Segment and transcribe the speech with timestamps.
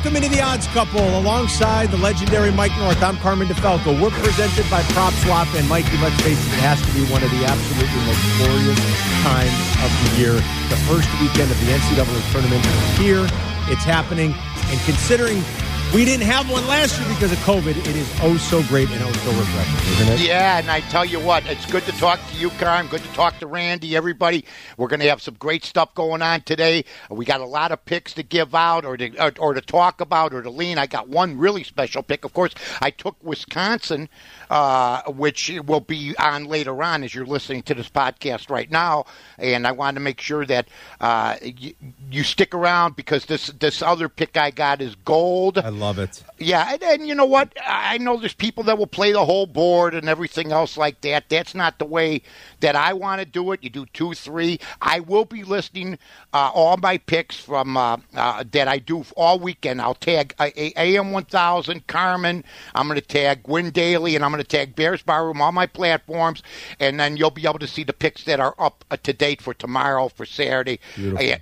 [0.00, 3.02] Welcome into the Odds Couple alongside the legendary Mike North.
[3.02, 4.00] I'm Carmen DeFalco.
[4.00, 7.28] We're presented by PropSwap, and Mikey, let's face it, it has to be one of
[7.28, 8.80] the absolutely most glorious
[9.20, 10.32] times of the year.
[10.72, 12.64] The first weekend of the NCAA tournament
[12.96, 13.28] here.
[13.68, 14.32] It's happening,
[14.72, 15.44] and considering
[15.92, 19.02] we didn't have one last year because of COVID, it is oh so great and
[19.02, 20.20] oh so refreshing, isn't it?
[20.28, 22.86] Yeah, and I tell you what, it's good to talk to you, Carm.
[22.86, 24.44] Good to talk to Randy, everybody.
[24.76, 26.84] We're going to have some great stuff going on today.
[27.10, 30.00] We got a lot of picks to give out or to, or, or to talk
[30.00, 30.78] about or to lean.
[30.78, 32.24] I got one really special pick.
[32.24, 34.08] Of course, I took Wisconsin,
[34.48, 39.06] uh, which will be on later on as you're listening to this podcast right now.
[39.38, 40.68] And I want to make sure that
[41.00, 41.74] uh, you,
[42.12, 45.58] you stick around because this, this other pick I got is gold.
[45.58, 46.22] I love it.
[46.38, 47.52] Yeah, and, and you know what?
[47.66, 51.28] I know there's people that will play the whole board and everything else like that.
[51.28, 52.22] That's not the way
[52.60, 53.62] that I want to do it.
[53.62, 54.60] You do two, three.
[54.80, 55.98] I will be listing
[56.32, 59.80] uh, all my picks from uh, uh, that I do all weekend.
[59.80, 62.44] I'll tag uh, AM 1000, Carmen.
[62.74, 65.66] I'm going to tag Gwyn Daly, and I'm going to tag Bears Barroom on my
[65.66, 66.42] platforms,
[66.78, 69.40] and then you'll be able to see the picks that are up uh, to date
[69.40, 70.78] for tomorrow, for Saturday,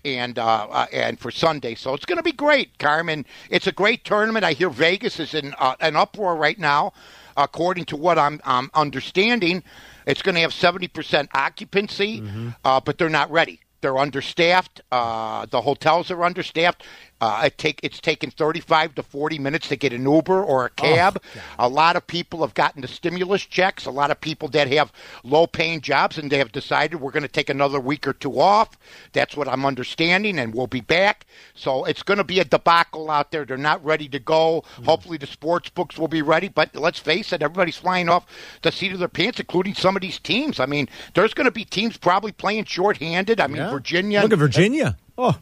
[0.04, 1.74] and and, uh, uh, and for Sunday.
[1.74, 3.24] So it's going to be great, Carmen.
[3.50, 4.44] It's a great tournament.
[4.44, 6.92] I hear Vegas is in uh, an uproar right now,
[7.34, 9.62] according to what I'm, I'm understanding.
[10.06, 12.22] It's going to have 70% occupancy,
[12.62, 13.60] uh, but they're not ready.
[13.80, 14.82] They're understaffed.
[14.92, 16.82] Uh, the hotels are understaffed.
[17.20, 20.70] Uh, it take it's taken 35 to 40 minutes to get an Uber or a
[20.70, 21.20] cab.
[21.58, 23.86] a lot of people have gotten the stimulus checks.
[23.86, 24.92] A lot of people that have
[25.24, 28.78] low-paying jobs and they have decided we're going to take another week or two off.
[29.12, 31.26] That's what I'm understanding, and we'll be back.
[31.54, 33.44] So it's going to be a debacle out there.
[33.44, 34.62] They're not ready to go.
[34.84, 36.48] Hopefully, the sports books will be ready.
[36.48, 38.26] But let's face it, everybody's flying off
[38.62, 40.60] the seat of their pants, including some of these teams.
[40.60, 43.40] I mean, there's going to be teams probably playing shorthanded.
[43.40, 43.70] I mean, Yeah.
[43.70, 44.22] Virginia.
[44.22, 44.96] Look at Virginia.
[45.16, 45.36] Oh,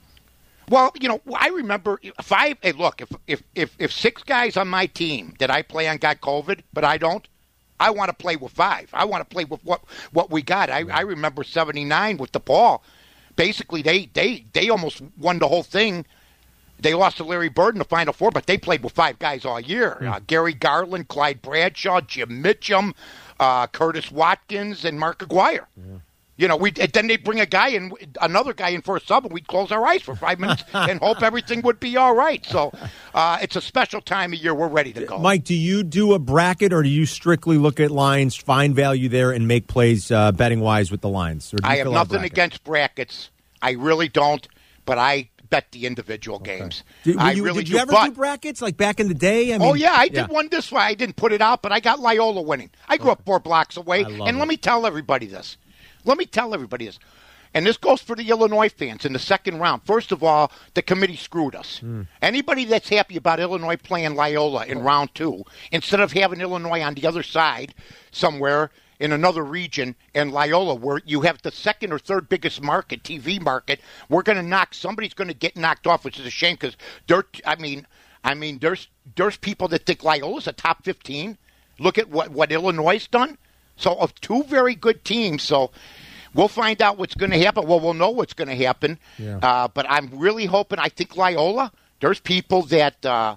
[0.69, 2.57] Well, you know, I remember five.
[2.61, 5.99] Hey, look, if if if if six guys on my team that I play on
[5.99, 7.27] got COVID, but I don't,
[7.79, 8.89] I want to play with five.
[8.93, 9.83] I want to play with what
[10.13, 10.71] what we got.
[10.71, 12.81] I I remember '79 with the DePaul.
[13.37, 16.05] Basically, they they they almost won the whole thing.
[16.79, 19.45] They lost to Larry Bird in the Final Four, but they played with five guys
[19.45, 22.93] all year: uh, Gary Garland, Clyde Bradshaw, Jim Mitchem,
[23.41, 25.69] uh, Curtis Watkins, and Mark Aguirre.
[26.39, 29.25] You know, we then they bring a guy in, another guy in for a sub,
[29.25, 32.45] and we'd close our eyes for five minutes and hope everything would be all right.
[32.45, 32.73] So,
[33.15, 34.55] uh, it's a special time of year.
[34.55, 35.19] We're ready to go.
[35.19, 39.09] Mike, do you do a bracket or do you strictly look at lines, find value
[39.09, 41.55] there, and make plays uh, betting wise with the lines?
[41.55, 42.33] Or do you I have nothing bracket?
[42.33, 43.31] against brackets.
[43.63, 44.47] I really don't,
[44.85, 46.83] but I bet the individual games.
[47.05, 47.81] Did, I you, really did you do.
[47.81, 49.55] ever but, do brackets like back in the day?
[49.55, 50.83] I mean, oh yeah, I did one this way.
[50.83, 52.71] I didn't put it out, but I got Loyola winning.
[52.89, 54.35] I grew up four blocks away, and it.
[54.35, 55.57] let me tell everybody this.
[56.07, 56.99] Let me tell everybody this.
[57.55, 59.83] And this goes for the Illinois fans in the second round.
[59.85, 61.79] First of all, the committee screwed us.
[61.79, 62.03] Hmm.
[62.21, 66.95] Anybody that's happy about Illinois playing Loyola in round two, instead of having Illinois on
[66.95, 67.75] the other side
[68.11, 73.03] somewhere in another region and Loyola, where you have the second or third biggest market,
[73.03, 76.31] TV market, we're going to knock somebody's going to get knocked off, which is a
[76.31, 77.25] shame because they're.
[77.45, 77.87] I mean,
[78.23, 81.39] I mean, there's there's people that think Loyola's a top fifteen.
[81.79, 83.39] Look at what what Illinois done.
[83.77, 85.71] So of two very good teams, so.
[86.35, 87.67] We'll find out what's going to happen.
[87.67, 88.99] Well, we'll know what's going to happen.
[89.19, 89.39] Yeah.
[89.39, 90.79] Uh, but I'm really hoping.
[90.79, 91.73] I think Loyola.
[92.01, 93.37] There's people that uh,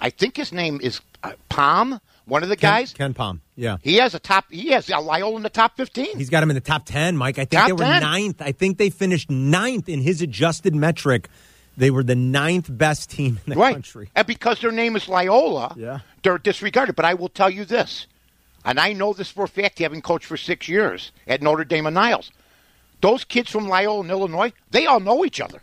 [0.00, 2.00] I think his name is uh, Pom.
[2.24, 2.94] One of the Ken, guys.
[2.94, 3.42] Ken Pom.
[3.54, 3.76] Yeah.
[3.82, 4.46] He has a top.
[4.50, 6.16] He has a Loyola in the top fifteen.
[6.16, 7.36] He's got him in the top 10, Mike.
[7.38, 8.00] I think Top they were 10?
[8.00, 8.40] ninth.
[8.40, 11.28] I think they finished ninth in his adjusted metric.
[11.76, 13.74] They were the ninth best team in the right.
[13.74, 14.08] country.
[14.16, 15.98] And because their name is Loyola, Yeah.
[16.22, 16.96] they're disregarded.
[16.96, 18.06] But I will tell you this,
[18.64, 21.86] and I know this for a fact, having coached for six years at Notre Dame
[21.86, 22.30] and Niles.
[23.00, 25.62] Those kids from Loyola in Illinois, they all know each other.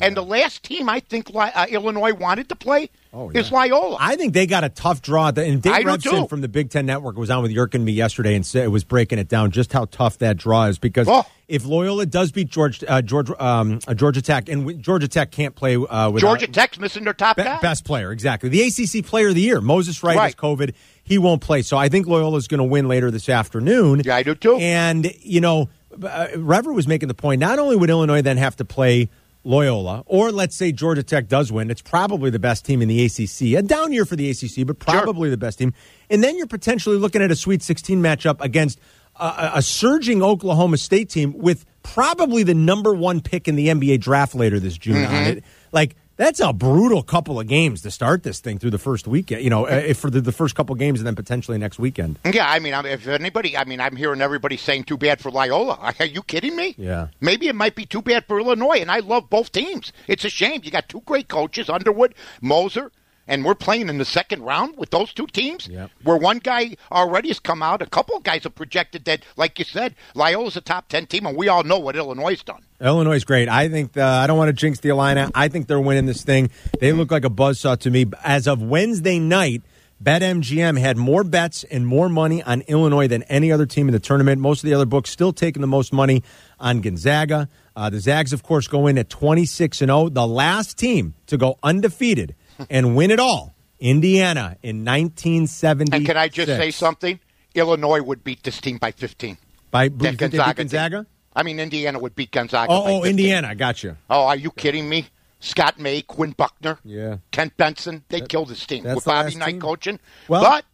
[0.00, 3.58] And the last team I think uh, Illinois wanted to play Oh, is yeah.
[3.58, 3.96] Loyola.
[4.00, 5.28] I think they got a tough draw.
[5.28, 7.92] And Dave I Revsine from the Big Ten Network was on with Yerk and me
[7.92, 10.80] yesterday and said, was breaking it down just how tough that draw is.
[10.80, 11.24] Because Oh.
[11.46, 15.54] if Loyola does beat George, uh, George, um, uh, Georgia Tech, and Georgia Tech can't
[15.54, 18.48] play uh, without Georgia Tech's missing their top Be- best player, exactly.
[18.48, 20.36] The ACC Player of the Year, Moses Wright, Right.
[20.36, 20.74] COVID.
[21.04, 24.00] He won't play, so I think Loyola's going to win later this afternoon.
[24.04, 24.56] Yeah, I do too.
[24.56, 25.68] And you know,
[26.02, 27.40] uh, Rever was making the point.
[27.40, 29.10] Not only would Illinois then have to play
[29.44, 33.04] Loyola, or let's say Georgia Tech does win, it's probably the best team in the
[33.04, 33.58] ACC.
[33.58, 35.74] A down year for the ACC, but probably the best team.
[36.08, 38.80] And then you're potentially looking at a Sweet 16 matchup against
[39.16, 44.00] a, a surging Oklahoma State team with probably the number one pick in the NBA
[44.00, 45.14] draft later this June Mm-hmm.
[45.14, 45.44] on it.
[45.72, 49.42] Like that's a brutal couple of games to start this thing through the first weekend.
[49.42, 52.18] You know, uh, for the, the first couple of games and then potentially next weekend.
[52.24, 55.94] Yeah, I mean, if anybody, I mean, I'm hearing everybody saying too bad for Loyola.
[55.98, 56.74] Are you kidding me?
[56.78, 57.08] Yeah.
[57.20, 59.92] Maybe it might be too bad for Illinois, and I love both teams.
[60.06, 60.60] It's a shame.
[60.64, 62.92] You got two great coaches, Underwood, Moser,
[63.26, 65.68] and we're playing in the second round with those two teams.
[65.68, 65.90] Yep.
[66.02, 69.58] Where one guy already has come out, a couple of guys have projected that, like
[69.58, 72.62] you said, Loyola's a top ten team, and we all know what Illinois has done.
[72.80, 73.48] Illinois is great.
[73.48, 75.30] I think uh, I don't want to jinx the Illini.
[75.34, 76.50] I think they're winning this thing.
[76.80, 78.06] They look like a buzzsaw to me.
[78.22, 79.62] As of Wednesday night,
[80.02, 84.00] BetMGM had more bets and more money on Illinois than any other team in the
[84.00, 84.40] tournament.
[84.40, 86.22] Most of the other books still taking the most money
[86.60, 87.48] on Gonzaga.
[87.76, 90.10] Uh, the Zags, of course, go in at 26 and 0.
[90.10, 92.34] The last team to go undefeated
[92.70, 95.96] and win it all, Indiana in 1970.
[95.96, 97.20] And can I just say something?
[97.54, 99.38] Illinois would beat this team by 15.
[99.70, 100.54] By That you think beat Gonzaga.
[100.54, 101.06] Gonzaga?
[101.36, 102.72] I mean, Indiana would beat Gonzaga.
[102.72, 103.48] Oh, by oh, Indiana.
[103.48, 103.96] I got you.
[104.10, 105.06] Oh, are you kidding me?
[105.40, 107.18] Scott May, Quinn Buckner, Yeah.
[107.30, 109.60] Kent Benson, they killed this team with Bobby Knight team.
[109.60, 110.00] coaching.
[110.26, 110.64] Well- but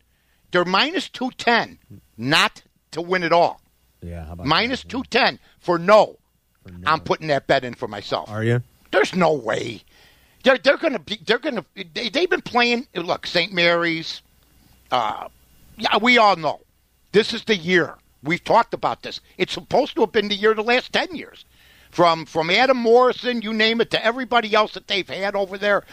[0.52, 1.78] they're minus 210
[2.16, 2.62] not
[2.92, 3.60] to win it all.
[4.02, 4.88] Yeah, how about Minus that?
[4.88, 6.16] 210 for no.
[6.86, 8.30] I'm putting that bet in for myself.
[8.30, 8.62] Are you?
[8.92, 9.82] There's no way.
[10.42, 11.64] They're they're going to be they're going to
[11.94, 13.52] they, they've been playing look St.
[13.52, 14.22] Mary's
[14.90, 15.28] uh
[15.76, 16.60] yeah, we all know.
[17.12, 17.96] This is the year.
[18.22, 19.20] We've talked about this.
[19.38, 21.44] It's supposed to have been the year the last 10 years.
[21.90, 25.84] From from Adam Morrison, you name it, to everybody else that they've had over there.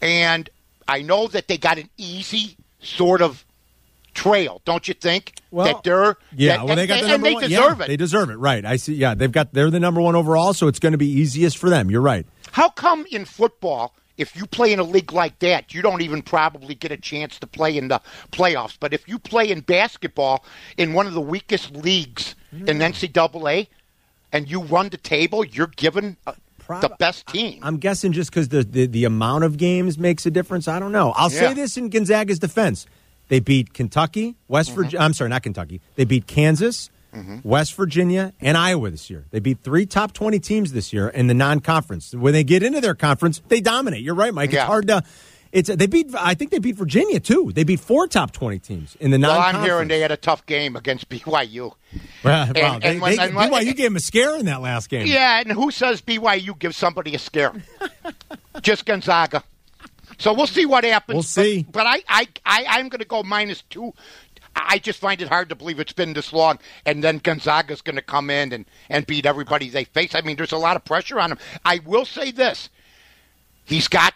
[0.00, 0.50] And
[0.88, 3.44] I know that they got an easy sort of
[4.14, 5.34] trail, don't you think?
[5.50, 7.42] Well, that they're Yeah, that- well, they got the and number they one.
[7.48, 7.88] deserve yeah, it.
[7.88, 8.64] They deserve it, right?
[8.64, 8.94] I see.
[8.94, 11.68] Yeah, they've got they're the number one overall, so it's going to be easiest for
[11.70, 11.90] them.
[11.90, 12.26] You're right.
[12.52, 16.22] How come in football, if you play in a league like that, you don't even
[16.22, 18.00] probably get a chance to play in the
[18.32, 18.76] playoffs?
[18.78, 20.44] But if you play in basketball
[20.76, 23.66] in one of the weakest leagues in NCAA,
[24.32, 27.58] and you run the table, you're given uh, Prob- the best team.
[27.62, 30.66] I'm guessing just because the, the the amount of games makes a difference.
[30.66, 31.12] I don't know.
[31.16, 31.40] I'll Yeah.
[31.48, 32.86] say this in Gonzaga's defense:
[33.28, 34.76] they beat Kentucky, West Mm-hmm.
[34.82, 34.98] Virginia.
[35.04, 35.80] I'm sorry, not Kentucky.
[35.96, 36.90] They beat Kansas.
[37.14, 37.48] Mm-hmm.
[37.48, 39.24] West Virginia and Iowa this year.
[39.30, 42.12] They beat three top 20 teams this year in the non conference.
[42.12, 44.02] When they get into their conference, they dominate.
[44.02, 44.48] You're right, Mike.
[44.48, 44.66] It's Yeah.
[44.66, 45.04] hard to.
[45.52, 46.12] It's they beat.
[46.18, 47.52] I think they beat Virginia too.
[47.54, 49.30] They beat four top 20 teams in the non.
[49.30, 51.70] well, I'm hearing they had a tough game against BYU.
[52.24, 54.60] Well, And- wow, and when- they, and when- BYU gave him a scare in that
[54.60, 55.06] last game.
[55.06, 57.52] Yeah, and who says BYU gives somebody a scare?
[58.62, 59.44] Just Gonzaga.
[60.18, 61.14] So we'll see what happens.
[61.14, 61.62] We'll see.
[61.62, 63.92] But, but I, I, I, I'm going to go minus two.
[64.56, 67.96] I just find it hard to believe it's been this long, and then Gonzaga's going
[67.96, 70.14] to come in and, and beat everybody they face.
[70.14, 71.38] I mean, there's a lot of pressure on him.
[71.64, 72.68] I will say this:
[73.64, 74.14] he's got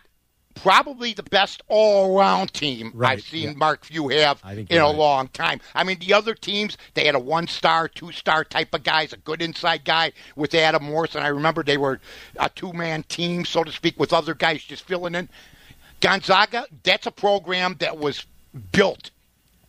[0.62, 3.54] probably the best all-around team Right, I've seen yeah.
[3.54, 4.94] Mark Few have in a right.
[4.94, 5.60] long time.
[5.74, 9.42] I mean, the other teams they had a one-star, two-star type of guys, a good
[9.42, 11.22] inside guy with Adam Morrison.
[11.22, 12.00] I remember they were
[12.36, 15.28] a two-man team, so to speak, with other guys just filling in.
[16.00, 18.26] Gonzaga, that's a program that was
[18.72, 19.10] built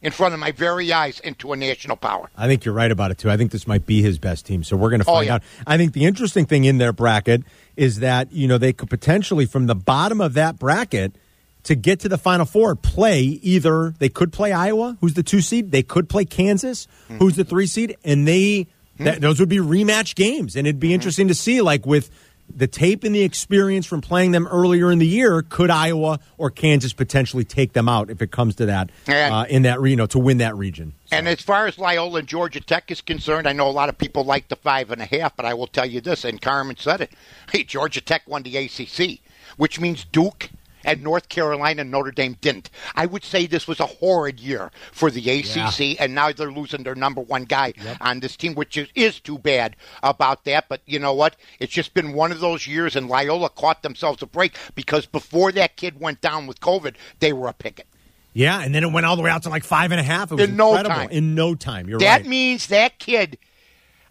[0.02, 2.30] in front of my very eyes into a national power.
[2.38, 3.30] I think you're right about it too.
[3.30, 4.64] I think this might be his best team.
[4.64, 5.36] So we're going to oh, find Oh, yeah.
[5.36, 5.44] out.
[5.68, 7.44] I think the interesting thing in their bracket
[7.76, 11.16] is that you know they could potentially from the bottom of that bracket
[11.64, 15.42] to get to the final four play either they could play Iowa, who's the two
[15.42, 16.88] seed, they could play Kansas,
[17.20, 18.68] who's the three seed, and they
[18.98, 19.04] hmm.
[19.04, 20.96] that, those would be rematch games, and it'd be hmm.
[20.96, 22.10] interesting to see like with.
[22.56, 26.50] The tape and the experience from playing them earlier in the year, could Iowa or
[26.50, 29.96] Kansas potentially take them out if it comes to that And- uh, in that you
[29.96, 30.94] know to win that region?
[31.12, 33.98] And as far as Loyola and Georgia Tech is concerned, I know a lot of
[33.98, 36.76] people like the five and a half, but I will tell you this, and Carmen
[36.78, 37.12] said it.
[37.52, 39.20] Hey, Georgia Tech won the ACC,
[39.58, 40.50] which means Duke
[40.84, 42.70] and North Carolina and Notre Dame didn't.
[42.96, 46.84] I would say this was a horrid year for the ACC, and now they're losing
[46.84, 50.66] their number one guy on this team, which is, is too bad about that.
[50.70, 51.36] But you know what?
[51.60, 55.52] It's just been one of those years, and Loyola caught themselves a break because before
[55.54, 57.86] that kid went down with COVID, they were a picket.
[58.34, 60.32] Yeah, and then it went all the way out to like five and a half.
[60.32, 60.96] It was In no incredible.
[60.96, 61.10] time.
[61.10, 61.90] In no time.
[61.90, 62.26] You're That right.
[62.28, 63.38] means that kid,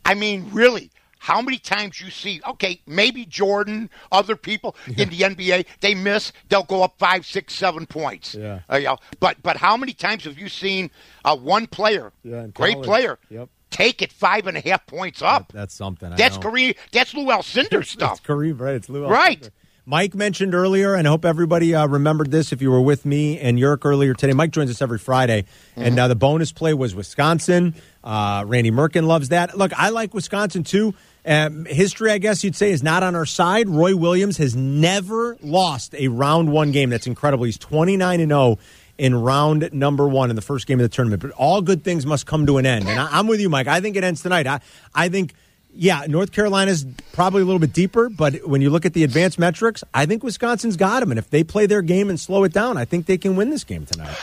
[0.05, 5.21] I mean, really, how many times you see, okay, maybe Jordan, other people in the
[5.21, 8.35] NBA, they miss, they'll go up five, six, seven points.
[8.35, 8.61] Yeah.
[8.71, 10.91] Uh, you know, but, but how many times have you seen
[11.25, 13.49] uh, one player, Yeah, great player, Yep.
[13.71, 15.53] take it five and a half points up?
[15.53, 16.13] That's something.
[16.13, 16.39] I that's.
[16.39, 18.19] Kareem, that's Lew Alcindor stuff.
[18.19, 18.75] It's Kareem, right?
[18.75, 19.41] It's Lew Right.
[19.41, 19.51] Alcindor.
[19.91, 23.39] Mike mentioned earlier, and I hope everybody uh, remembered this if you were with me
[23.41, 24.35] and Yerk earlier today.
[24.35, 25.47] Mike joins us every Friday,
[25.77, 27.75] and uh, the bonus play was Wisconsin.
[28.05, 29.57] Uh, Randy Merkin loves that.
[29.57, 30.93] Look, I like Wisconsin too.
[31.28, 33.68] Um, history, I guess you'd say, is not on our side.
[33.68, 36.88] Roy Williams has never lost a round one game.
[36.88, 37.44] That's incredible.
[37.44, 38.58] He's 29 and 0
[38.97, 41.20] in round number one in the first game of the tournament.
[41.20, 42.88] But all good things must come to an end.
[42.88, 43.66] And I, am with you, Mike.
[43.66, 44.47] I think it ends tonight.
[44.47, 44.61] I,
[44.94, 45.35] I think,
[45.70, 49.38] yeah, North Carolina's probably a little bit deeper, but when you look at the advanced
[49.38, 51.12] metrics, I think Wisconsin's got them.
[51.12, 53.50] And if they play their game and slow it down, I think they can win
[53.50, 54.16] this game tonight.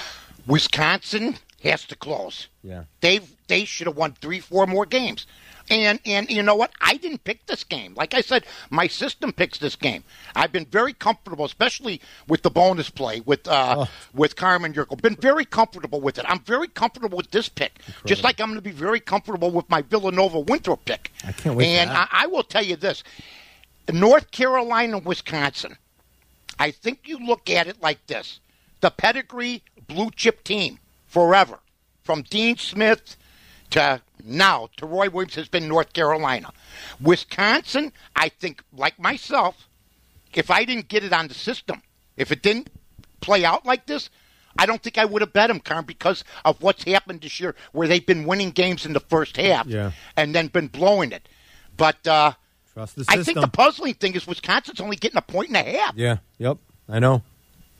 [0.47, 2.47] Wisconsin has to close.
[2.63, 2.85] Yeah.
[3.01, 5.25] They they should have won three, four more games.
[5.69, 6.71] And and you know what?
[6.79, 7.95] I didn't pick this game.
[7.95, 10.03] Like I said, my system picks this game.
[10.35, 13.89] I've been very comfortable, especially with the bonus play with uh, oh.
[14.13, 15.01] with Carmen Yurko.
[15.01, 16.25] Been very comfortable with it.
[16.27, 17.79] I'm very comfortable with this pick.
[17.79, 18.07] Incredible.
[18.07, 21.11] Just like I'm going to be very comfortable with my Villanova Winthrop pick.
[21.25, 21.67] I can't wait.
[21.67, 23.03] And I, I will tell you this:
[23.91, 25.77] North Carolina, Wisconsin.
[26.59, 28.39] I think you look at it like this:
[28.81, 31.57] the pedigree blue chip team forever,
[32.03, 33.17] from Dean Smith
[33.71, 36.51] to now to Roy Williams has been North Carolina.
[37.01, 39.67] Wisconsin, I think, like myself,
[40.33, 41.81] if I didn't get it on the system,
[42.17, 42.69] if it didn't
[43.21, 44.09] play out like this,
[44.57, 47.55] I don't think I would have bet them, Carm, because of what's happened this year,
[47.73, 49.91] where they've been winning games in the first half yeah.
[50.15, 51.27] and then been blowing it.
[51.75, 52.33] But uh,
[52.73, 53.19] Trust the system.
[53.19, 55.95] I think the puzzling thing is Wisconsin's only getting a point and a half.
[55.95, 56.57] Yeah, yep,
[56.87, 57.23] I know.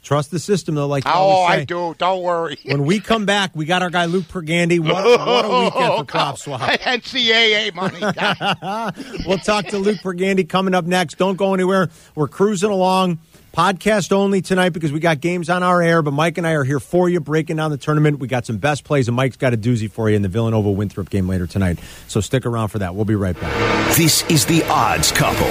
[0.06, 0.86] Trust the system, though.
[0.86, 1.96] Like oh, I do.
[1.98, 2.60] Don't worry.
[2.64, 4.80] when we come back, we got our guy Luke Pergandy.
[4.80, 6.78] What, what a oh, weekend for PropSwap.
[6.78, 7.74] NCAA
[9.14, 9.24] money.
[9.26, 11.18] we'll talk to Luke Pergandy coming up next.
[11.18, 11.90] Don't go anywhere.
[12.14, 13.18] We're cruising along.
[13.52, 16.66] Podcast only tonight because we got games on our air, but Mike and I are
[16.66, 18.20] here for you, breaking down the tournament.
[18.20, 20.70] We got some best plays, and Mike's got a doozy for you in the Villanova
[20.70, 21.80] Winthrop game later tonight.
[22.10, 22.96] So stick around for that.
[22.96, 23.96] We'll be right back.
[23.96, 25.48] This is the Odds Couple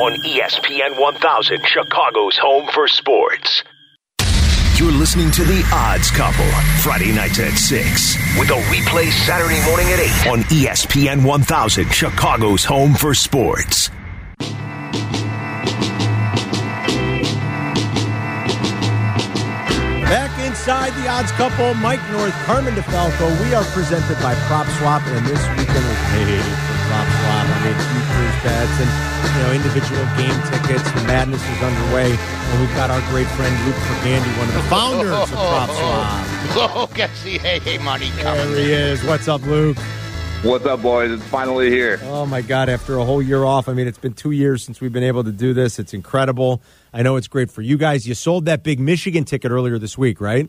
[0.00, 3.64] on ESPN 1000, Chicago's home for sports.
[4.76, 6.50] You're listening to The Odds Couple,
[6.80, 12.64] Friday nights at 6, with a replay Saturday morning at 8 on ESPN 1000, Chicago's
[12.64, 13.90] home for sports.
[20.10, 23.40] Back inside The Odds Couple, Mike North, Carmen DeFalco.
[23.42, 27.44] We are presented by Prop Swap, and this weekend was made PropSwap.
[27.50, 28.90] I made futures bets and
[29.34, 30.86] you know individual game tickets.
[30.92, 34.62] The madness is underway, and we've got our great friend Luke Pergandy, one of the
[34.70, 36.86] founders of Prop Swap.
[36.86, 38.52] Look at the hey money coming.
[38.52, 39.02] There he is.
[39.04, 39.76] What's up, Luke?
[40.42, 41.10] What's up, boys?
[41.10, 41.98] It's finally here.
[42.04, 42.68] Oh my God!
[42.68, 45.24] After a whole year off, I mean, it's been two years since we've been able
[45.24, 45.78] to do this.
[45.78, 46.60] It's incredible.
[46.92, 48.06] I know it's great for you guys.
[48.06, 50.48] You sold that big Michigan ticket earlier this week, right?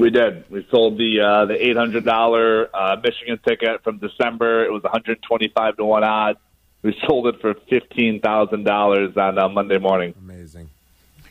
[0.00, 0.50] We did.
[0.50, 4.64] We sold the uh, the eight hundred dollar uh, Michigan ticket from December.
[4.64, 6.38] It was one hundred twenty five to one odds.
[6.82, 10.14] We sold it for fifteen thousand dollars on uh, Monday morning.
[10.18, 10.70] Amazing.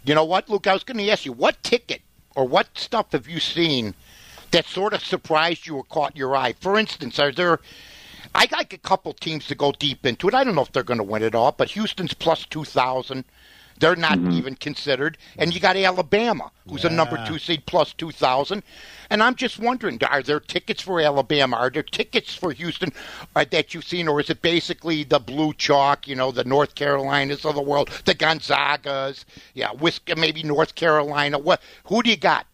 [0.06, 0.68] You know what, Luke?
[0.68, 2.02] I was going to ask you what ticket
[2.36, 3.96] or what stuff have you seen
[4.52, 6.54] that sort of surprised you or caught your eye?
[6.54, 7.60] For instance, are there?
[8.36, 10.36] I like a couple teams to go deep into it.
[10.36, 13.26] I don't know if they're going to win it all, but Houston's plus two thousand.
[13.80, 14.32] They're not mm-hmm.
[14.32, 15.18] even considered.
[15.38, 16.92] And you got Alabama, who's yeah.
[16.92, 18.62] a number two seed plus 2,000.
[19.10, 21.56] And I'm just wondering, are there tickets for Alabama?
[21.56, 22.92] Are there tickets for Houston
[23.36, 24.08] uh, that you've seen?
[24.08, 27.90] Or is it basically the blue chalk, you know, the North Carolinas of the world,
[28.06, 31.40] the Gonzagas, yeah, Whisk- maybe North Carolina?
[31.40, 31.62] What?
[31.86, 32.46] Who do you got?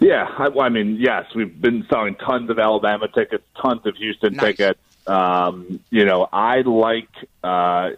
[0.00, 4.34] Yeah, I, I mean, yes, we've been selling tons of Alabama tickets, tons of Houston
[4.34, 4.56] nice.
[4.56, 4.80] tickets.
[5.06, 7.08] Um, you know, I like.
[7.42, 7.90] Uh,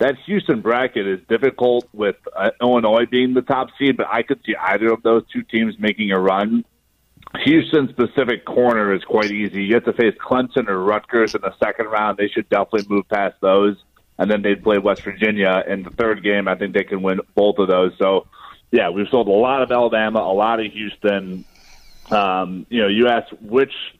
[0.00, 4.40] that Houston bracket is difficult with uh, Illinois being the top seed, but I could
[4.44, 6.64] see either of those two teams making a run.
[7.44, 9.62] Houston's specific corner is quite easy.
[9.64, 12.16] You have to face Clemson or Rutgers in the second round.
[12.16, 13.76] They should definitely move past those.
[14.18, 16.48] And then they'd play West Virginia in the third game.
[16.48, 17.92] I think they can win both of those.
[17.98, 18.26] So,
[18.70, 21.44] yeah, we've sold a lot of Alabama, a lot of Houston.
[22.10, 23.72] Um, you know, you asked which–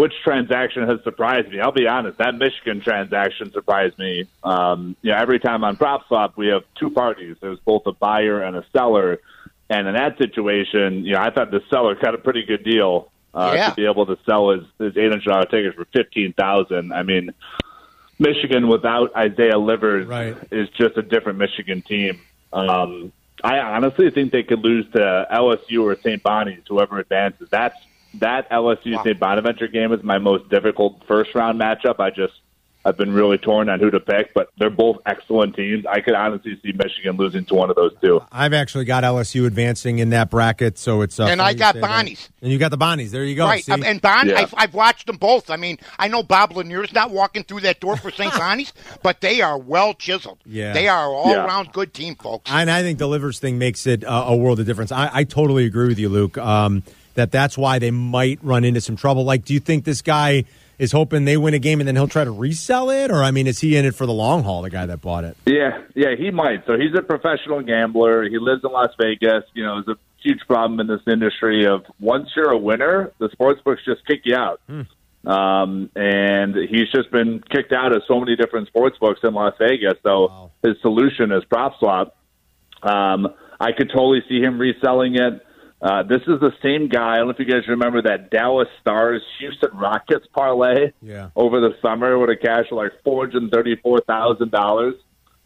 [0.00, 1.60] which transaction has surprised me.
[1.60, 4.26] I'll be honest, that Michigan transaction surprised me.
[4.42, 7.36] Um, you know, every time on Prop PropSwap we have two parties.
[7.42, 9.20] There's both a buyer and a seller,
[9.68, 13.12] and in that situation, you know, I thought the seller got a pretty good deal
[13.34, 13.68] uh, yeah.
[13.68, 16.94] to be able to sell his his eight hundred dollar tickets for fifteen thousand.
[16.94, 17.34] I mean,
[18.18, 20.34] Michigan without Isaiah Livers right.
[20.50, 22.18] is just a different Michigan team.
[22.54, 23.12] Um,
[23.44, 26.22] I honestly think they could lose to LSU or St.
[26.22, 27.50] Bonnie's, whoever advances.
[27.50, 27.76] That's
[28.14, 29.04] that LSU wow.
[29.04, 29.18] St.
[29.18, 32.00] Bonaventure game is my most difficult first round matchup.
[32.00, 32.34] I just
[32.82, 35.84] I've been really torn on who to pick, but they're both excellent teams.
[35.84, 38.22] I could honestly see Michigan losing to one of those two.
[38.32, 42.30] I've actually got LSU advancing in that bracket, so it's uh, and I got Bonnie's,
[42.40, 43.10] and you got the Bonnies.
[43.10, 43.44] There you go.
[43.44, 44.40] Right, um, and Bon, yeah.
[44.40, 45.50] I've, I've, watched them both.
[45.50, 48.32] I mean, I know Bob Lanier's not walking through that door for St.
[48.38, 50.38] Bonnie's, but they are well chiseled.
[50.46, 51.44] Yeah, they are all yeah.
[51.44, 52.50] around good team, folks.
[52.50, 54.90] And I think the Livers thing makes it uh, a world of difference.
[54.90, 56.38] I, I, totally agree with you, Luke.
[56.38, 56.82] Um,
[57.14, 59.24] that that's why they might run into some trouble.
[59.24, 60.44] Like, do you think this guy
[60.78, 63.30] is hoping they win a game and then he'll try to resell it, or I
[63.32, 64.62] mean, is he in it for the long haul?
[64.62, 65.36] The guy that bought it.
[65.46, 66.64] Yeah, yeah, he might.
[66.66, 68.22] So he's a professional gambler.
[68.28, 69.44] He lives in Las Vegas.
[69.52, 73.28] You know, is a huge problem in this industry of once you're a winner, the
[73.30, 74.60] sports books just kick you out.
[74.68, 74.82] Hmm.
[75.26, 79.52] Um, and he's just been kicked out of so many different sports books in Las
[79.58, 79.98] Vegas.
[80.02, 80.50] So Wow.
[80.62, 82.12] his solution is PropSwap.
[82.82, 83.28] Um,
[83.60, 85.44] I could totally see him reselling it.
[85.82, 87.14] Uh, this is the same guy.
[87.14, 91.30] I don't know if you guys remember that Dallas Stars Houston Rockets parlay Yeah.
[91.34, 94.94] over the summer with a cash of like four hundred thirty-four thousand dollars.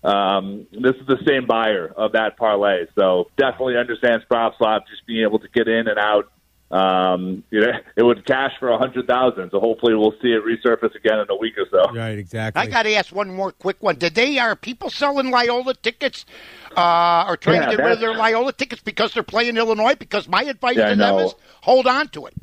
[0.02, 5.22] Um, this is the same buyer of that parlay, so definitely understands PropSwap, just being
[5.22, 6.30] able to get in and out.
[6.74, 10.42] Um, you know, it would cash for a hundred thousand, so hopefully we'll see it
[10.44, 11.94] resurface again in a week or so.
[11.94, 12.60] Right, exactly.
[12.60, 13.96] I got to ask one more quick one.
[13.96, 16.26] Did they are people selling Loyola tickets
[16.76, 19.94] uh, or trying Yeah, to get rid of their Loyola tickets because they're playing Illinois?
[19.94, 22.34] Because my advice Yeah, to them is hold on to it.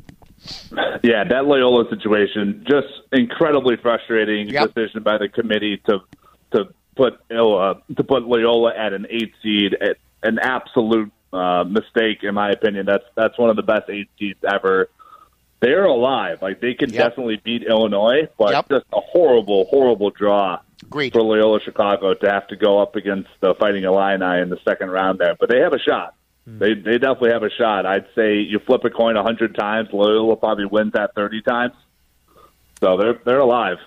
[1.04, 4.74] Yeah, that Loyola situation just incredibly frustrating Yep.
[4.74, 6.00] decision by the committee to
[6.54, 9.76] to put uh, to put Loyola at an eight seed.
[9.82, 12.86] At an absolute uh, mistake, in my opinion.
[12.86, 14.90] That's that's one of the best eight seeds ever.
[15.60, 17.10] They're alive, like they can Yep.
[17.10, 18.70] definitely beat Illinois, but Yep.
[18.70, 21.14] just a horrible, horrible draw Agreed.
[21.14, 24.90] for Loyola Chicago to have to go up against the Fighting Illini in the second
[24.90, 25.36] round there.
[25.40, 26.16] But they have a shot.
[26.48, 27.86] They they definitely have a shot.
[27.86, 31.74] I'd say you flip a coin a hundred times, Loyola probably wins that thirty times.
[32.80, 33.78] So they're they're alive.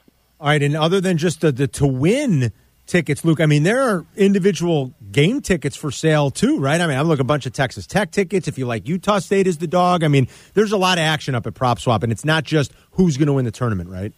[0.41, 2.53] All right, and other than just the, the to win
[2.87, 6.81] tickets, Luke, I mean, there are individual game tickets for sale too, right?
[6.81, 8.49] I mean, I'm looking a bunch of Texas Tech tickets.
[8.49, 11.35] If you like Utah State as the dog, I mean, there's a lot of action
[11.35, 14.13] up at PropSwap, and it's not just who's going to win the tournament, right?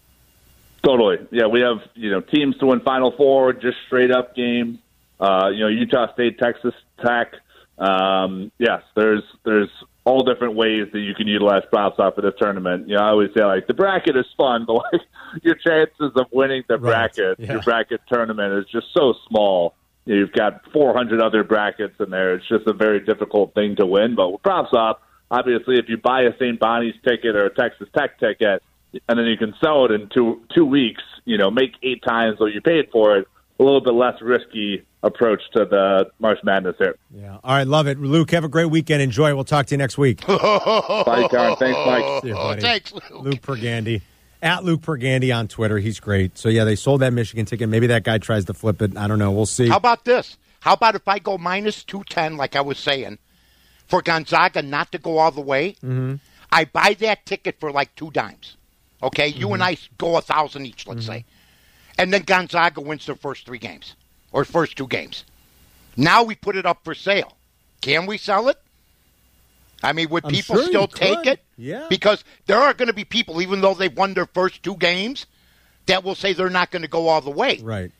[0.84, 1.16] Totally.
[1.30, 4.78] Yeah, we have you know teams to win Final Four, just straight up games.
[5.18, 7.32] Uh, you know, Utah State, Texas Tech.
[7.78, 9.70] Um, yes, there's there's
[10.06, 12.88] all different ways that you can utilize PropSwap of this tournament.
[12.88, 15.00] You know, I always say like the bracket is fun, but like
[15.42, 17.12] your chances of winning the Right.
[17.12, 17.54] bracket, Yeah.
[17.54, 19.74] your bracket tournament is just so small.
[20.04, 22.34] You've got 400 other brackets in there.
[22.34, 24.14] It's just a very difficult thing to win.
[24.14, 24.98] But with PropSwap,
[25.32, 26.60] obviously, if you buy a St.
[26.60, 28.62] Bonnie's ticket or a Texas Tech ticket,
[29.08, 31.02] and then you can sell it in two two weeks.
[31.24, 33.28] You know, make eight times what you paid for it.
[33.58, 36.96] A little bit less risky approach to the March Madness here.
[37.14, 37.38] Yeah.
[37.42, 37.98] All right, love it.
[37.98, 39.00] Luke, have a great weekend.
[39.00, 39.34] Enjoy.
[39.34, 40.20] We'll talk to you next week.
[40.26, 41.56] Bye, Karen.
[41.56, 42.22] Thanks, Mike.
[42.22, 42.60] See you, buddy.
[42.60, 43.10] thanks, Luke.
[43.10, 44.02] Luke Pergandy.
[44.42, 45.78] At Luke Pergandy on Twitter.
[45.78, 46.36] He's great.
[46.36, 47.68] So, yeah, they sold that Michigan ticket.
[47.70, 48.96] Maybe that guy tries to flip it.
[48.96, 49.32] I don't know.
[49.32, 49.68] We'll see.
[49.68, 50.36] How about this?
[50.60, 53.18] How about if I go minus 210, like I was saying,
[53.86, 55.72] for Gonzaga not to go all the way?
[55.74, 56.16] Mm-hmm.
[56.52, 58.56] I buy that ticket for like two dimes.
[59.02, 59.28] Okay?
[59.28, 61.24] You and I go a thousand each, let's say.
[61.98, 63.94] And then Gonzaga wins their first three games
[64.32, 65.24] or first two games.
[65.96, 67.32] Now we put it up for sale.
[67.80, 68.58] Can we sell it?
[69.82, 71.26] I mean, would I'm people sure still take could.
[71.28, 71.40] it?
[71.56, 71.86] Yeah.
[71.88, 75.26] Because there are going to be people, even though they've won their first two games,
[75.86, 77.92] that will say they're not going to go all the way Right.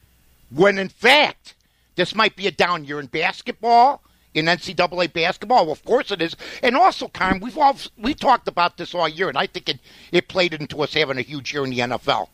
[0.50, 1.54] when in fact
[1.94, 4.02] this might be a down year in basketball
[4.34, 5.64] in NCAA basketball.
[5.64, 9.08] Well, of course it is, and also, Carm, we've all we talked about this all
[9.08, 9.78] year, and I think it
[10.12, 12.28] it played into us having a huge year in the NFL.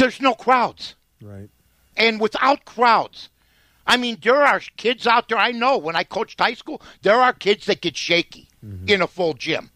[0.00, 1.48] There's no crowds, Right.
[1.96, 3.28] and without crowds.
[3.86, 5.38] I mean, there are kids out there.
[5.38, 8.48] I know when I coached high school, there are kids that get shaky
[8.86, 9.70] in a full gym,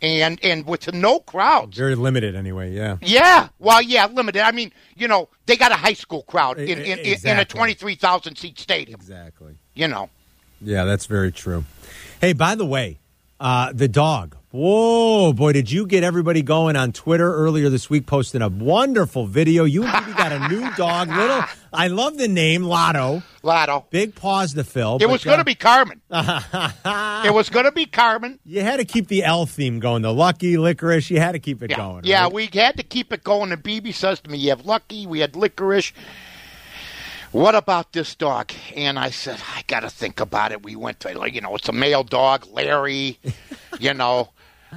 [0.00, 2.72] and and with no crowds, Very limited, anyway.
[2.72, 2.96] Yeah.
[3.02, 4.42] yeah, well, yeah, limited.
[4.42, 7.12] I mean, you know, they got a high school crowd in, in, in, in a
[7.12, 7.58] exactly.
[7.58, 9.00] 23,000 seat stadium.
[9.00, 9.54] Exactly.
[9.74, 10.08] You know,
[10.60, 11.64] Yeah, that's very true.
[12.20, 13.00] Hey, by the way,
[13.40, 14.36] uh, the dog.
[14.52, 19.26] Whoa, boy, did you get everybody going on Twitter earlier this week posting a wonderful
[19.26, 19.64] video.
[19.64, 21.08] You and Phoebe got a new dog.
[21.08, 23.22] Little, I love the name Lotto.
[23.42, 23.86] Lotto.
[23.88, 24.98] Big paws to fill.
[25.00, 26.02] It was going uh, to be Carmen.
[26.10, 28.40] it was going to be Carmen.
[28.44, 30.02] You had to keep the L theme going.
[30.02, 31.08] The lucky licorice.
[31.08, 32.04] You had to keep it Yeah, going.
[32.04, 32.32] yeah, right?
[32.34, 33.52] we had to keep it going.
[33.52, 35.94] And BB says to me, "You have Lucky, we had Licorice.
[37.30, 41.00] What about this dog?" And I said, "I got to think about it." We went
[41.00, 43.18] to, like, you know, it's a male dog, Larry.
[43.80, 44.28] you know,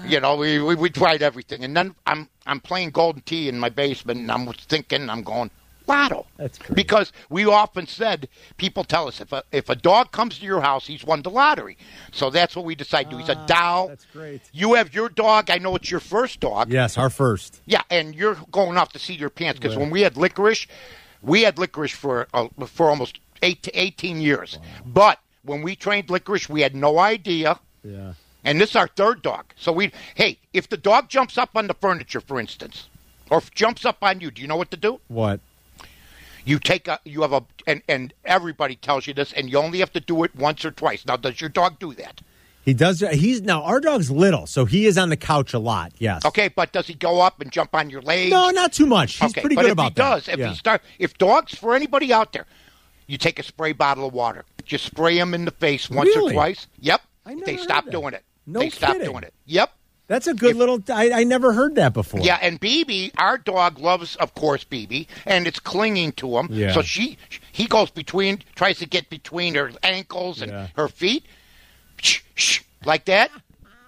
[0.05, 3.59] you know, we, we we tried everything, and then I'm I'm playing Golden Tee in
[3.59, 5.51] my basement, and I'm thinking, I'm going.
[5.87, 6.25] Lotto.
[6.37, 6.75] That's great.
[6.75, 8.27] Because we often said,
[8.57, 11.29] people tell us if a, if a dog comes to your house, he's won the
[11.29, 11.77] lottery.
[12.11, 13.17] So that's what we decided to do.
[13.19, 13.83] He's a Dow.
[13.83, 14.41] Ah, that's great.
[14.51, 15.51] You have your dog.
[15.51, 16.71] I know it's your first dog.
[16.71, 17.61] Yes, our first.
[17.67, 20.65] Yeah, and you're going off to see your pants because when we had licorice,
[21.21, 24.57] we had licorice for uh, for almost eight to eighteen years.
[24.87, 27.59] But when we trained licorice, we had no idea.
[27.83, 28.13] Yeah.
[28.45, 29.45] And this is our third dog.
[29.55, 32.87] So we, hey, if the dog jumps up on the furniture, for instance,
[33.29, 35.01] or if jumps up on you, do you know what to do?
[35.07, 35.39] What?
[36.45, 39.79] You take a, you have a, and and everybody tells you this, and you only
[39.79, 41.03] have to do it once or twice.
[41.03, 42.21] Now, does your dog do that?
[42.63, 42.99] He does.
[42.99, 45.93] He's now our dog's little, so he is on the couch a lot.
[45.97, 46.23] Yes.
[46.23, 48.31] Okay, but does he go up and jump on your legs?
[48.31, 49.17] No, not too much.
[49.17, 50.49] He's okay, pretty but good if about he does, if yeah.
[50.49, 52.45] he start, if dogs for anybody out there,
[53.07, 56.33] you take a spray bottle of water, just spray him in the face once Really?
[56.33, 56.67] or twice.
[56.79, 57.01] Yep,
[57.45, 58.23] they stopped doing it.
[58.47, 59.11] No they stopped kidding.
[59.11, 59.33] doing it.
[59.45, 59.71] Yep.
[60.07, 60.83] That's a good If- little.
[60.89, 62.19] I, I never heard that before.
[62.21, 66.47] Yeah, and BB, our dog loves, of course, BB, and it's clinging to him.
[66.51, 66.73] Yeah.
[66.73, 67.17] So she,
[67.51, 70.67] he goes between, tries to get between her ankles and Yeah.
[70.75, 71.25] her feet,
[72.01, 73.31] shh, shh, like that.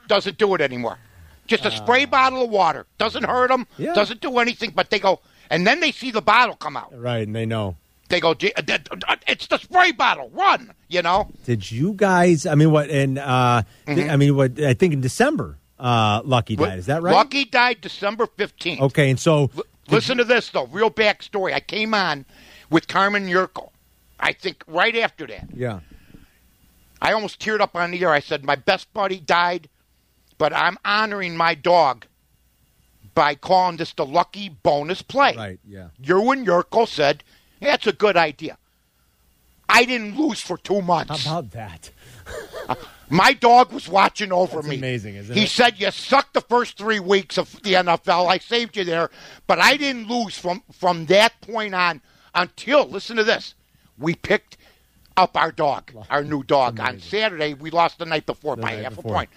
[0.07, 0.97] Doesn't do it anymore.
[1.45, 3.67] Just a spray bottle of water doesn't hurt them.
[3.71, 3.75] Ah.
[3.77, 3.93] Yeah.
[3.93, 4.71] Doesn't do anything.
[4.75, 5.19] But they go,
[5.51, 6.97] and then they see the bottle come out.
[6.99, 7.77] Right, and they know.
[8.09, 8.61] They go, "Gee, uh,
[9.07, 10.29] uh, it's the spray bottle.
[10.33, 10.73] Run!
[10.87, 11.29] You know.
[11.45, 12.45] Did you guys?
[12.45, 12.89] I mean, what?
[12.89, 14.09] And uh, Mm-hmm.
[14.09, 14.59] I mean, what?
[14.61, 16.79] I think in December, uh, Lucky died.
[16.79, 17.13] Is that right?
[17.13, 18.81] Lucky died December fifteenth.
[18.81, 19.49] Okay, and so
[19.89, 21.53] Listen to this though, real backstory.
[21.53, 22.25] I came on
[22.69, 23.69] with Carmen Yurko.
[24.19, 25.47] I think right after that.
[25.53, 25.79] yeah,
[27.01, 28.11] I almost teared up on the air.
[28.11, 29.69] I said, My best buddy died,
[30.37, 32.05] but I'm honoring my dog
[33.13, 35.35] by calling this the lucky bonus play.
[35.35, 35.89] right, yeah.
[36.01, 37.23] Yerwin Yurko said,
[37.59, 38.57] That's a good idea.
[39.69, 41.91] I didn't lose for two How about that?
[43.09, 44.77] My dog was watching over That's me.
[44.77, 45.49] amazing, isn't he it?
[45.49, 48.27] said, "You sucked the first three weeks of the NFL.
[48.27, 49.09] I saved you there,
[49.45, 52.01] but I didn't lose from from that point on
[52.35, 53.55] until listen to this.
[53.97, 54.57] We picked
[55.15, 57.53] up our dog, our new dog, on Saturday.
[57.53, 59.11] We lost the night before by night half before.
[59.11, 59.29] a point.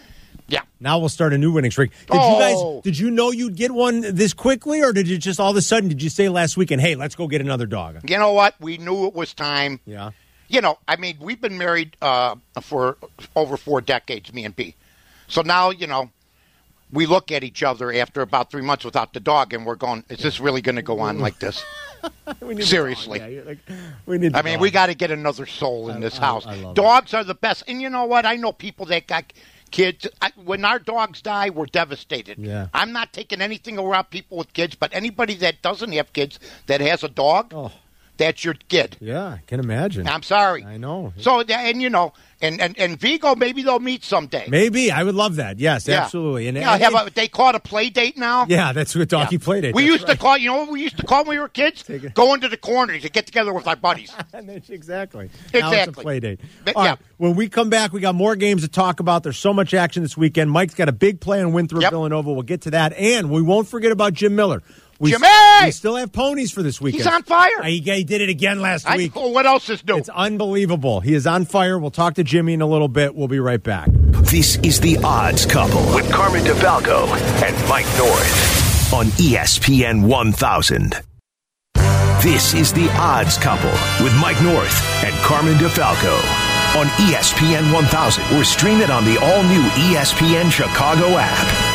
[0.50, 1.92] Yeah, Now we'll start a new winning streak.
[1.92, 2.38] Did you Oh.
[2.80, 2.82] guys?
[2.84, 5.62] Did you know you'd get one this quickly, or did you just all of a
[5.62, 5.88] sudden?
[5.88, 8.00] Did you say last weekend, "Hey, let's go get another dog"?
[8.10, 8.54] you know what?
[8.60, 9.78] We knew it was time.
[9.86, 10.10] Yeah.
[10.48, 12.96] you know, I mean, we've been married uh, for
[13.36, 14.74] over four decades, me and B.
[15.28, 16.10] So now, you know,
[16.92, 20.02] we look at each other after about three months without the dog, and we're going,
[20.08, 21.64] "Is this really going to go on like this?"
[22.60, 23.18] Seriously.
[23.18, 23.58] Yeah, like,
[24.06, 24.34] we need.
[24.34, 24.62] I mean, dog.
[24.62, 26.46] we got to get another soul in this I- house.
[26.46, 26.76] I love it.
[26.76, 28.26] Dogs are the best, and you know what?
[28.26, 29.32] I know people that got
[29.70, 30.06] kids.
[30.20, 32.38] I, when our dogs die, we're devastated.
[32.38, 32.68] Yeah.
[32.74, 36.80] I'm not taking anything around people with kids, but anybody that doesn't have kids that
[36.80, 37.72] has a dog, Oh.
[38.16, 38.96] that's your kid.
[39.00, 40.06] Yeah, I can imagine.
[40.09, 40.64] I'm sorry.
[40.64, 41.12] I know.
[41.18, 44.46] So, and you know, and, and, and Vigo, maybe they'll meet someday.
[44.48, 45.59] Maybe I would love that.
[45.59, 46.03] Yes, Yeah.
[46.03, 46.48] absolutely.
[46.48, 48.46] And, Yeah, and- have a, they call it a play date now.
[48.48, 49.44] yeah, that's what doggy Yeah.
[49.44, 49.74] played it.
[49.74, 50.14] We That's used right.
[50.14, 51.83] to call, you know what we used to call when we were kids?
[51.83, 52.14] Take it.
[52.14, 54.12] Go into the corner to get together with our buddies.
[54.68, 55.26] exactly.
[55.26, 56.03] Now it's a Exactly.
[56.03, 56.40] play date.
[56.64, 56.90] But, All yeah.
[56.90, 59.22] right, When we come back, we got more games to talk about.
[59.22, 60.50] There's so much action this weekend.
[60.50, 61.90] Mike's got a big play on Winthrop Yep.
[61.92, 62.33] Villanova.
[62.33, 64.62] We'll get to that, and we won't forget about Jim Miller.
[65.00, 65.26] We, Jimmy!
[65.64, 67.04] we still have ponies for this weekend.
[67.04, 67.62] He's on fire.
[67.62, 69.16] He, he did it again last I, week.
[69.16, 69.96] what else is new?
[69.96, 71.00] It's unbelievable.
[71.00, 71.78] He is on fire.
[71.78, 73.14] We'll talk to Jimmy in a little bit.
[73.14, 73.88] We'll be right back.
[73.90, 77.08] This is The Odds Couple with Carmen DeFalco
[77.42, 80.94] and Mike North on ESPN 1000.
[82.22, 83.70] This is The Odds Couple
[84.04, 86.12] with Mike North and Carmen DeFalco
[86.76, 91.69] on ESPN 1000 or stream it on the all new ESPN Chicago app.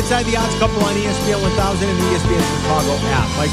[0.00, 3.28] Inside the odds couple on ESPN 1000 and the ESPN Chicago app.
[3.36, 3.52] Mike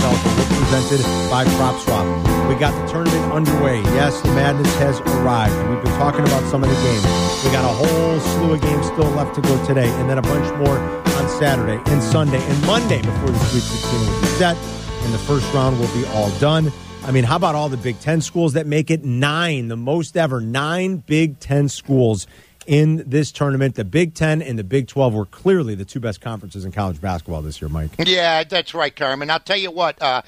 [0.00, 2.48] Felton, presented by PropSwap.
[2.48, 3.82] We got the tournament underway.
[3.92, 5.52] Yes, the madness has arrived.
[5.68, 7.04] We've been talking about some of the games.
[7.44, 10.22] We got a whole slew of games still left to go today, and then a
[10.22, 14.56] bunch more on Saturday and Sunday and Monday before the Sweet 16 will be set,
[14.56, 16.72] and the first round will be all done.
[17.04, 20.16] I mean, how about all the Big Ten schools that make it nine, the most
[20.16, 22.26] ever, nine Big Ten schools
[22.66, 23.74] in this tournament.
[23.74, 27.00] The Big Ten and the Big 12 were clearly the two best conferences in college
[27.00, 27.90] basketball this year, Mike.
[27.98, 29.30] yeah, that's right, Carmen.
[29.30, 30.00] I'll tell you what.
[30.00, 30.22] Uh,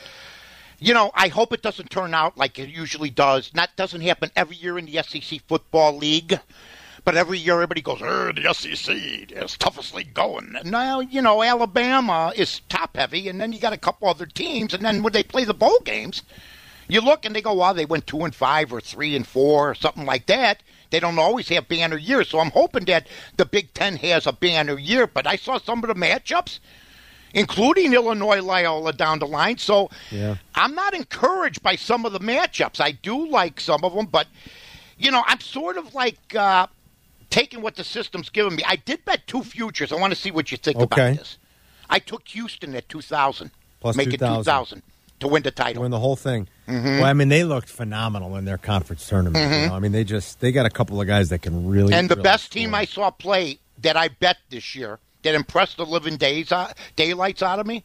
[0.79, 3.51] you know, I hope it doesn't turn out like it usually does.
[3.55, 6.39] That doesn't happen every year in the SEC football league.
[7.05, 8.97] But every year, everybody goes, er, the SEC,
[9.31, 10.57] is toughest league going.
[10.65, 14.75] Now, you know, Alabama is top heavy, and then you got a couple other teams,
[14.75, 16.25] and then when they play the bowl games,
[16.89, 19.71] you look and they go, wow, they went two and five or three and four
[19.71, 20.65] or something like that.
[20.91, 24.33] They don't always have banner years, so I'm hoping that the Big Ten has a
[24.33, 25.07] banner year.
[25.07, 26.59] But I saw some of the matchups,
[27.35, 29.59] including Illinois Loyola down the line.
[29.59, 30.37] So Yeah.
[30.55, 32.81] I'm not encouraged by some of the matchups.
[32.81, 34.27] I do like some of them, but
[34.99, 36.67] you know, I'm sort of like uh,
[37.31, 38.63] taking what the system's giving me.
[38.67, 39.93] I did bet two futures.
[39.93, 40.85] I want to see what you think Okay.
[40.85, 41.39] about this.
[41.91, 43.51] I took Houston at 2,000.
[43.81, 44.33] Plus make 2,000.
[44.33, 44.83] it 2,000
[45.21, 45.83] to win the title.
[45.83, 46.49] Win the whole thing.
[46.67, 46.87] Mm-hmm.
[46.87, 49.45] Well, I mean, they looked phenomenal in their conference tournament.
[49.45, 49.75] You know?
[49.75, 51.93] I mean, they just they got a couple of guys that can really.
[51.93, 52.61] and the really best score.
[52.61, 56.73] team I saw play that I bet this year that impressed the living days uh,
[56.97, 57.85] daylights out of me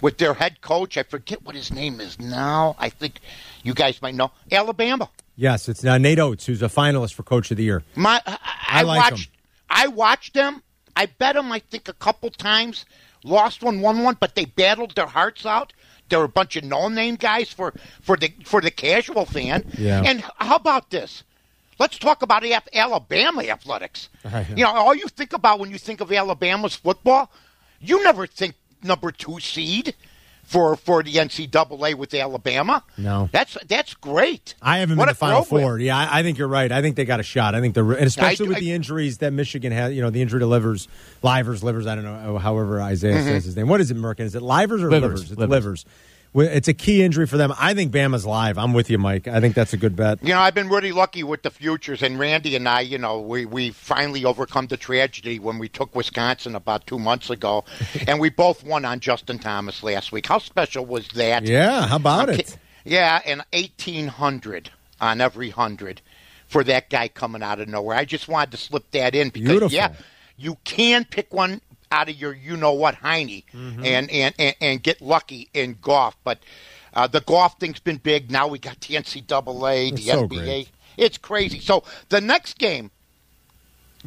[0.00, 0.96] with their head coach.
[0.96, 2.76] I forget what his name is now.
[2.78, 3.20] I think
[3.62, 5.10] you guys might know Alabama.
[5.36, 7.82] Yes, it's uh, Nate Oats, who's a finalist for Coach of the Year.
[7.96, 9.26] My, I, I like watched.
[9.26, 9.32] him.
[9.68, 10.62] I watched them.
[10.96, 11.50] I bet them.
[11.50, 12.84] I think a couple times.
[13.24, 15.72] Lost one, won one, but they battled their hearts out.
[16.14, 19.64] They're a bunch of no-name guys for for the for the casual fan.
[19.76, 20.00] Yeah.
[20.06, 21.24] And how about this?
[21.80, 24.08] Let's talk about Alabama athletics.
[24.56, 27.32] You know, all you think about when you think of Alabama's football,
[27.80, 29.96] you never think number two seed.
[30.44, 32.82] For for the NCAA with Alabama.
[32.96, 33.28] No.
[33.32, 34.54] that's that's great.
[34.62, 35.60] I haven't What been a to Final program.
[35.68, 35.78] Four.
[35.78, 36.70] Yeah, I, I think you're right.
[36.70, 37.54] I think they got a shot.
[37.54, 39.92] I think the and especially I- with I- the injuries that Michigan has.
[39.92, 40.88] You know, the injury to livers,
[41.22, 41.86] livers, livers.
[41.86, 42.38] I don't know.
[42.38, 43.24] However, Isaiah Mm-hmm.
[43.28, 43.68] says his name.
[43.68, 44.20] What is it, Merkin?
[44.20, 45.02] Is it livers or Livers.
[45.20, 45.30] livers?
[45.32, 45.50] It's Livers.
[45.50, 45.84] livers.
[46.34, 47.52] It's a key injury for them.
[47.58, 48.58] I think Bama's live.
[48.58, 49.28] I'm with you, Mike.
[49.28, 50.20] I think that's a good bet.
[50.20, 53.20] You know, I've been really lucky with the futures, and Randy and I, you know,
[53.20, 57.64] we we finally overcome the tragedy when we took Wisconsin about two months ago,
[58.08, 60.26] and we both won on Justin Thomas last week.
[60.26, 61.44] How special was that?
[61.44, 62.56] Yeah, how about it?
[62.84, 64.70] Yeah, and eighteen hundred
[65.00, 66.00] on every hundred
[66.48, 67.96] for that guy coming out of nowhere.
[67.96, 69.74] I just wanted to slip that in because Beautiful.
[69.74, 69.92] yeah,
[70.36, 71.60] you can pick one
[71.94, 73.84] out of your you know what Heine Mm-hmm.
[73.84, 76.38] and, and, and and get lucky in golf, but.
[76.96, 78.30] Uh, the golf thing's been big.
[78.30, 80.44] Now we got the NCAA, the It's so NBA.
[80.44, 80.68] great.
[80.96, 81.58] It's crazy.
[81.58, 82.92] So the next game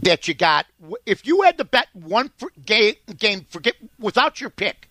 [0.04, 0.68] that you got,
[1.06, 2.32] if you had to bet one
[2.66, 4.88] game, game, forget without your pick,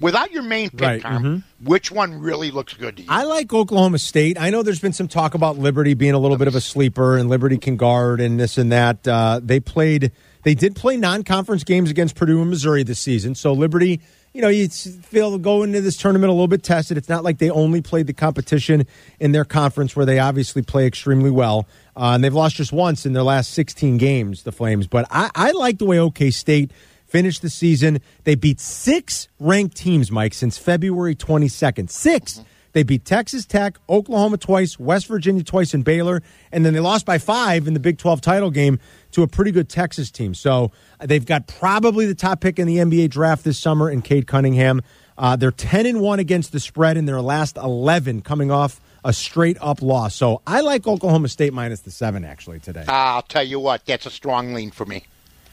[0.00, 1.44] without your main pick, Right, Tom, mhm.
[1.62, 3.08] which one really looks good to you?
[3.10, 4.40] I like Oklahoma State.
[4.40, 7.18] I know there's been some talk about Liberty being a little bit of a sleeper,
[7.18, 9.06] and Liberty can guard and this and that.
[9.06, 10.10] Uh, they played,
[10.42, 13.34] they did play non-conference games against Purdue and Missouri this season.
[13.34, 14.00] So Liberty,
[14.32, 16.96] you know, you feel go into this tournament a little bit tested.
[16.96, 18.86] It's not like they only played the competition
[19.18, 23.04] in their conference, where they obviously play extremely well, uh, and they've lost just once
[23.04, 24.86] in their last 16 games, the Flames.
[24.86, 26.70] But I, I like the way OK State
[27.06, 28.00] finished the season.
[28.24, 31.90] They beat six ranked teams, Mike, since February 22nd.
[31.90, 36.22] 6 They beat Texas Tech, Oklahoma twice, West Virginia twice, and Baylor.
[36.52, 38.78] And then they lost by five in the Big 12 title game
[39.12, 40.34] to a pretty good Texas team.
[40.34, 44.02] So uh, they've got probably the top pick in the NBA draft this summer in
[44.02, 44.82] Cade Cunningham.
[45.18, 49.12] Uh, they're 10 and 1 against the spread in their last 11, coming off a
[49.12, 50.14] straight up loss.
[50.14, 52.84] So I like Oklahoma State minus the seven, actually, today.
[52.88, 55.04] I'll tell you what, that's a strong lean for me.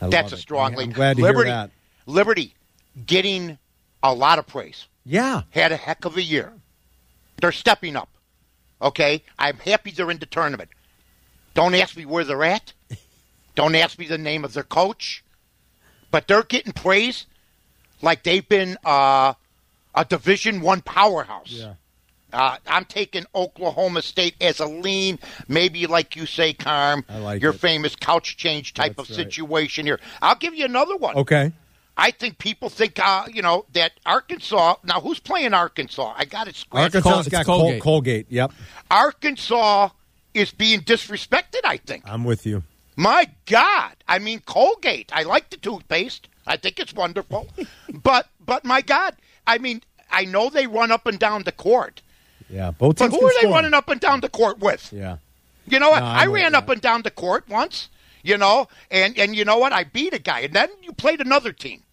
[0.02, 0.40] I That's a it.
[0.40, 0.92] strong I'm lean.
[0.92, 1.72] glad to Liberty, hear that.
[2.06, 2.54] Liberty
[3.06, 3.58] getting
[4.04, 4.86] a lot of praise.
[5.06, 5.42] Yeah.
[5.50, 6.54] Had a heck of a year.
[7.42, 8.10] They're stepping up.
[8.82, 9.24] Okay?
[9.38, 10.70] I'm happy they're in the tournament.
[11.54, 12.74] Don't ask me where they're at.
[13.56, 15.24] Don't ask me the name of their coach.
[16.12, 17.26] But they're getting praise
[18.02, 19.34] like they've been uh,
[19.96, 21.52] a Division One powerhouse.
[21.52, 21.74] Yeah.
[22.32, 27.42] Uh, I'm taking Oklahoma State as a lean, maybe like you say, Carm, I like
[27.42, 27.60] your it.
[27.60, 29.26] famous couch change type That's of right.
[29.26, 30.00] situation here.
[30.22, 31.16] I'll give you another one.
[31.16, 31.54] Okay.
[32.00, 34.76] I think people think, uh, you know, that Arkansas.
[34.84, 36.14] Now, who's playing Arkansas?
[36.16, 36.96] I got it scratched.
[36.96, 37.82] Arkansas it's got Colgate.
[37.82, 38.26] Colgate.
[38.30, 38.52] Yep.
[38.92, 39.90] Arkansas
[40.34, 41.62] is being disrespected.
[41.64, 42.04] I think.
[42.08, 42.64] I'm with you.
[42.96, 43.96] My God!
[44.08, 45.12] I mean, Colgate.
[45.14, 46.28] I like the toothpaste.
[46.48, 47.48] I think it's wonderful.
[47.94, 49.16] but but my God!
[49.46, 49.82] I mean,
[50.12, 52.02] I know they run up and down the court,
[52.50, 52.72] Yeah.
[52.72, 53.52] Both but teams who can are they score.
[53.54, 54.92] running up and down the court with?
[54.92, 55.18] Yeah.
[55.68, 56.00] You know what?
[56.00, 57.90] No, I I'm ran up and down the court once,
[58.24, 59.74] you know, and and you know what?
[59.74, 61.84] I beat a guy, and then you played another team,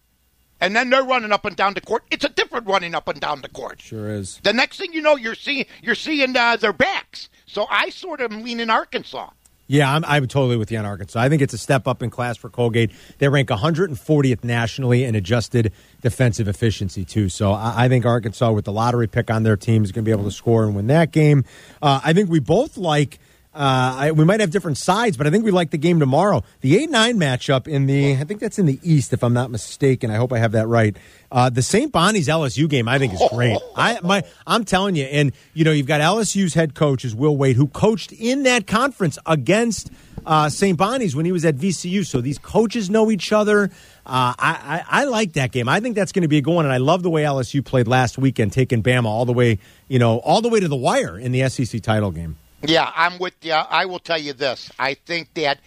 [0.61, 2.03] and then they're running up and down the court.
[2.11, 3.81] It's a different running up and down the court.
[3.81, 4.39] Sure is.
[4.43, 7.29] The next thing you know, you're seeing you're seeing uh, their backs.
[7.45, 9.29] So I sort of am leaning Arkansas.
[9.67, 11.19] Yeah, I'm, I'm totally with you on Arkansas.
[11.19, 12.91] I think it's a step up in class for Colgate.
[13.17, 17.29] They rank 140th nationally in adjusted defensive efficiency, too.
[17.29, 20.07] So I, I think Arkansas, with the lottery pick on their team, is going to
[20.07, 21.45] be able to score and win that game.
[21.81, 23.19] Uh, I think we both like.
[23.55, 26.43] Uh, I, we might have different sides, but I think we like the game tomorrow.
[26.59, 29.49] The eight nine matchup in the, I think that's in the East, if I'm not
[29.49, 30.11] mistaken.
[30.11, 30.95] I hope I have that right.
[31.31, 31.89] Uh, the St.
[31.89, 33.57] Bonnie's LSU game, I think, is great.
[33.75, 37.37] I my, I'm telling you, and you know, you've got LSU's head coach is Will
[37.37, 39.89] Wade, who coached in that conference against
[40.25, 40.77] uh, St.
[40.77, 42.05] Bonnie's when he was at VCU.
[42.05, 43.65] So these coaches know each other.
[44.05, 45.69] Uh, I, I, I like that game.
[45.69, 47.63] I think that's going to be a good one, and I love the way LSU
[47.63, 50.75] played last weekend, taking Bama all the way, you know, all the way to the
[50.75, 52.35] wire in the SEC title game.
[52.67, 53.53] Yeah, I'm with you.
[53.53, 54.71] I will tell you this.
[54.79, 55.59] I think that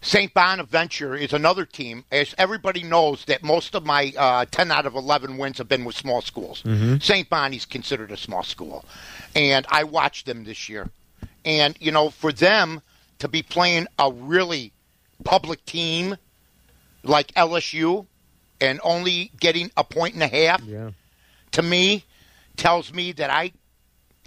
[0.00, 0.32] St.
[0.32, 2.04] Bonaventure is another team.
[2.12, 5.84] As everybody knows, that most of my uh, 10 out of 11 wins have been
[5.84, 6.62] with small schools.
[7.00, 7.28] St.
[7.28, 8.84] Bonnie's considered a small school.
[9.34, 10.88] And I watched them this year.
[11.44, 12.80] And, you know, for them
[13.18, 14.72] to be playing a really
[15.24, 16.16] public team
[17.02, 18.06] like LSU
[18.60, 20.90] and only getting a point and a half, Yeah.
[21.52, 22.04] to me,
[22.56, 23.52] tells me that I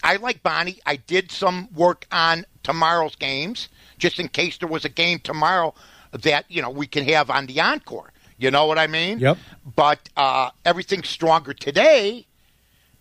[0.03, 0.79] I like Bonnie.
[0.85, 5.73] I did some work on tomorrow's games, just in case there was a game tomorrow
[6.11, 8.11] that you know we can have on the encore.
[8.37, 9.19] You know what I mean?
[9.19, 9.37] Yep.
[9.75, 12.25] But uh, everything's stronger today,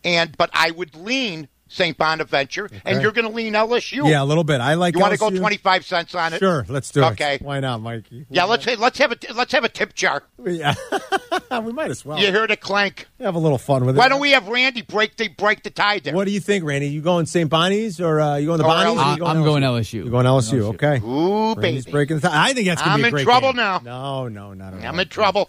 [0.04, 1.96] and but I would lean St.
[1.96, 4.08] Bonaventure, and you're going to lean LSU.
[4.10, 4.60] Yeah, a little bit.
[4.60, 4.94] I like.
[4.94, 6.40] You want to go twenty five cents on it?
[6.40, 7.12] Sure, let's do it.
[7.12, 7.38] Okay.
[7.40, 8.26] Why not, Mikey?
[8.28, 10.24] Yeah, let's let's have a let's have a tip jar.
[10.44, 10.74] Yeah,
[11.62, 12.18] we might as well.
[12.18, 13.06] You hear the clank?
[13.20, 13.98] have a little fun with it.
[13.98, 16.14] Why don't we have Randy break the break the tie there?
[16.14, 16.88] What do you think, Randy?
[16.88, 17.48] You going St.
[17.48, 18.98] Bonnie's or uh, you going the Or Bonnie's?
[18.98, 19.26] or LSU.
[19.26, 19.92] I- I'm going LSU.
[19.94, 20.74] You're going LSU.
[20.74, 20.98] Okay.
[21.06, 21.92] Ooh, Randy's baby.
[21.92, 22.48] breaking the tie.
[22.48, 23.56] I think that's going to be I'm be a in great trouble game.
[23.56, 23.78] now.
[23.84, 24.86] No, no, not at all.
[24.88, 25.48] I'm in trouble.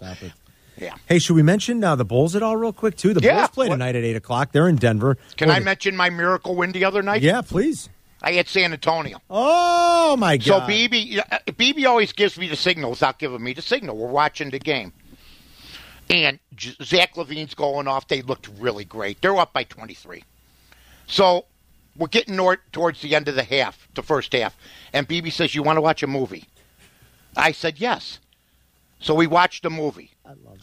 [0.82, 0.94] Yeah.
[1.06, 3.14] Hey, should we mention uh, the Bulls at all, real quick, too?
[3.14, 3.36] The Yeah.
[3.38, 4.52] Bulls play What- tonight at 8 o'clock.
[4.52, 5.16] They're in Denver.
[5.36, 5.64] Can What I it?
[5.64, 7.22] mention my miracle win the other night?
[7.22, 7.88] Yeah, please.
[8.20, 9.20] I hit San Antonio.
[9.30, 10.44] Oh, my god!
[10.46, 13.96] So BB, uh, BB always gives me the signal without giving me the signal.
[13.96, 14.92] We're watching the game,
[16.08, 16.38] and
[16.82, 18.06] Zach LaVine's going off.
[18.08, 19.20] They looked really great.
[19.22, 20.22] They're up by 23.
[21.08, 21.46] So
[21.96, 22.38] we're getting
[22.72, 24.56] towards the end of the half, the first half,
[24.92, 26.44] and BB says, "You want to watch a movie?"
[27.36, 28.20] I said, "Yes."
[29.00, 30.11] So we watched a movie.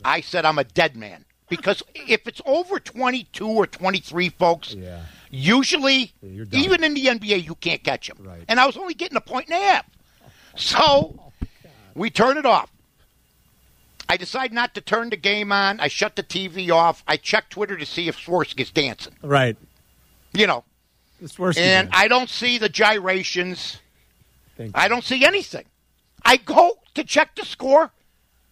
[0.03, 5.01] I said, "I'm a dead man." Because if it's over 22 or 23, folks, Yeah.
[5.31, 8.17] usually, you're even in the NBA, you can't catch them.
[8.21, 8.43] Right.
[8.47, 9.85] And I was only getting a point and a half.
[10.55, 11.31] So
[11.95, 12.71] we turn it off.
[14.07, 15.79] I decide not to turn the game on.
[15.79, 17.03] I shut the TV off.
[17.07, 19.13] I check Twitter to see if Swarsky's dancing.
[19.21, 19.55] Right.
[20.33, 20.63] You know,
[21.37, 21.57] worse.
[21.57, 23.77] and I don't see the gyrations.
[24.73, 25.65] I don't see anything.
[26.25, 27.91] I go to check the score.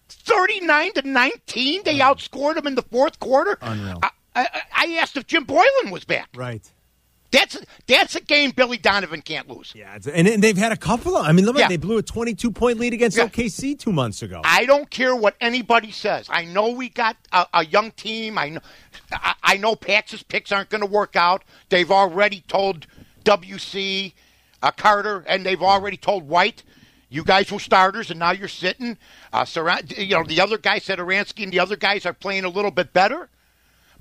[0.09, 1.83] 39 to 19.
[1.83, 3.57] They outscored them in the fourth quarter.
[3.61, 3.99] Unreal.
[4.03, 6.29] I, I, I asked if Jim Boylan was back.
[6.35, 6.69] Right.
[7.29, 9.73] That's that's a game Billy Donovan can't lose.
[9.75, 11.25] Yeah, it's, and, and they've had a couple of.
[11.25, 11.67] I mean, look, Yeah.
[11.67, 13.25] they blew a 22 point lead against Yeah.
[13.25, 14.41] OKC two months ago.
[14.45, 16.27] I don't care what anybody says.
[16.29, 18.37] I know we got a, a young team.
[18.37, 18.61] I know,
[19.11, 21.43] I, I know Pax's picks aren't going to work out.
[21.67, 22.87] They've already told
[23.25, 24.13] WC
[24.63, 26.63] uh, Carter, and they've already told White,
[27.09, 28.97] you guys were starters, and now you're sitting.
[29.31, 29.45] Uh,
[29.95, 32.71] you know, the other guy said Aransky, and the other guys are playing a little
[32.71, 33.29] bit better.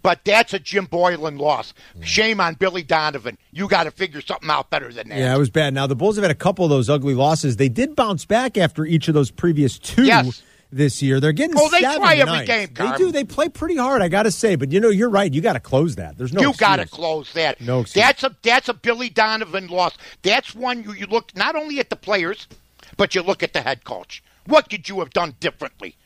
[0.02, 1.74] But that's a Jim Boylan loss.
[2.02, 3.38] Shame on Billy Donovan.
[3.50, 5.18] You got to figure something out better than that.
[5.18, 5.74] yeah, it was bad.
[5.74, 7.56] Now the Bulls have had a couple of those ugly losses.
[7.56, 10.42] They did bounce back after each of those previous two Yes.
[10.70, 11.18] this year.
[11.18, 11.56] They're getting.
[11.58, 13.10] Oh, they try every game, They do.
[13.10, 14.00] They play pretty hard.
[14.00, 15.32] I got to say, but you know, you're right.
[15.32, 16.16] You got to close that.
[16.18, 16.40] There's no.
[16.42, 17.60] you got to close that.
[17.60, 18.04] No excuse.
[18.04, 19.96] that's a that's a Billy Donovan loss.
[20.22, 22.46] That's one you you look not only at the players,
[22.96, 24.22] but you look at the head coach.
[24.46, 25.96] What could you have done differently?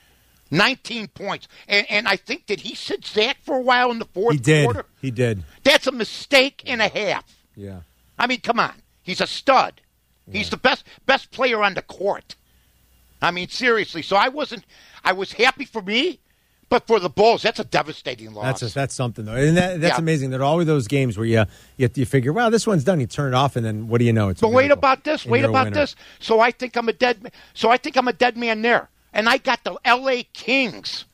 [0.51, 4.05] Nineteen points, and and I think did he sit Zach for a while in the
[4.07, 4.65] fourth He did.
[4.65, 4.85] quarter?
[5.01, 5.45] He did.
[5.63, 7.25] That's a mistake and a half.
[7.55, 7.81] Yeah.
[8.19, 9.81] I mean, come on, he's a stud.
[10.33, 12.35] He's the best best player on the court.
[13.23, 14.03] I mean, seriously.
[14.03, 14.65] So I wasn't.
[15.05, 16.19] I was happy for me,
[16.71, 18.45] but for the Bulls, that's a devastating loss.
[18.61, 19.99] That's a, that's something though, and that, that's Yeah.
[19.99, 20.31] amazing.
[20.31, 21.45] There are always those games where you
[21.77, 23.01] you, you figure, wow, this one's done.
[23.01, 24.31] You turn it off, and then what do you know?
[24.31, 25.27] It's a But wait about this.
[25.27, 25.75] Wait about winner.
[25.81, 25.97] this.
[26.21, 27.23] So I think I'm a dead.
[27.23, 28.89] ma- So I think I'm a dead man there.
[29.13, 30.23] And I got the L.A.
[30.33, 31.05] Kings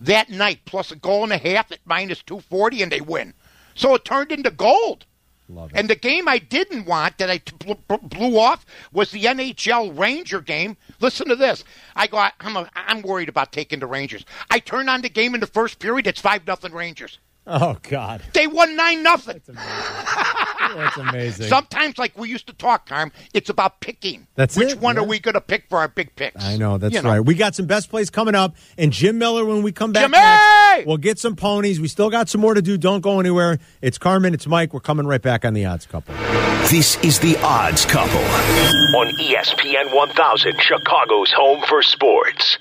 [0.00, 3.34] that night plus a goal and a half at minus two forty, and they win.
[3.74, 5.04] So it turned into gold.
[5.50, 5.78] Love it.
[5.78, 7.40] And the game I didn't want that I
[8.02, 10.76] blew off was the NHL Ranger game.
[11.00, 11.64] Listen to this.
[11.96, 12.24] I go.
[12.40, 14.24] I'm a, I'm worried about taking the Rangers.
[14.50, 16.06] I turn on the game in the first period.
[16.06, 17.18] It's five nothing Rangers.
[17.46, 19.40] Oh God, They won nine nothing.
[20.76, 21.46] that's amazing.
[21.48, 24.26] Sometimes, like we used to talk, Carm, it's about picking.
[24.34, 25.02] That's Which it, one yeah.
[25.02, 26.42] are we going to pick for our big picks?
[26.44, 27.20] I know that's You right.
[27.20, 30.02] We got some best plays coming up, and Jim Miller when we come back.
[30.04, 30.18] Jimmy!
[30.18, 31.80] Next, we'll get some ponies.
[31.80, 32.76] We still got some more to do.
[32.78, 33.58] Don't go anywhere.
[33.82, 34.34] It's Carmen.
[34.34, 34.72] It's Mike.
[34.72, 36.14] We're coming right back on the Odds Couple.
[36.70, 42.58] This is the Odds Couple on ESPN 1000, Chicago's home for sports.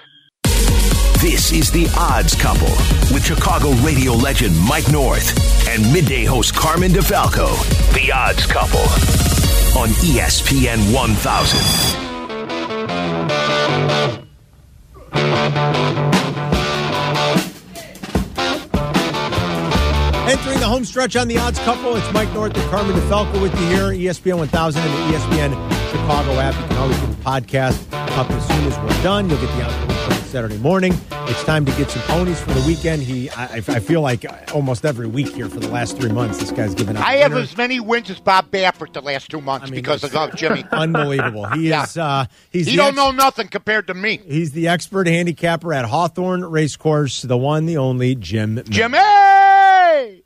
[1.22, 2.70] This is the Odds Couple
[3.14, 7.50] with Chicago radio legend Mike North and midday host Carmen DeFalco.
[7.94, 8.80] The Odds Couple
[9.78, 11.60] on ESPN 1000.
[20.32, 23.54] Entering the home stretch on the Odds Couple, it's Mike North and Carmen DeFalco with
[23.60, 26.56] you here, ESPN 1000 and the ESPN Chicago app.
[26.56, 29.30] You can always get the podcast up as soon as we're done.
[29.30, 30.94] You'll get the show Saturday morning.
[31.12, 33.02] It's time to get some ponies for the weekend.
[33.04, 36.52] He, I, I feel like almost every week here for the last three months, this
[36.52, 37.06] guy's given out.
[37.06, 40.04] I have as many wins as Bob Baffert the last two months I mean, because
[40.04, 40.64] of Jimmy.
[40.72, 41.48] Unbelievable.
[41.50, 41.84] He Yeah.
[41.84, 41.98] is.
[41.98, 44.18] Uh, he's he don't ex- know nothing compared to me.
[44.26, 48.62] He's the expert handicapper at Hawthorne Racecourse, the one, the only Jim.
[48.70, 50.19] Jimmy!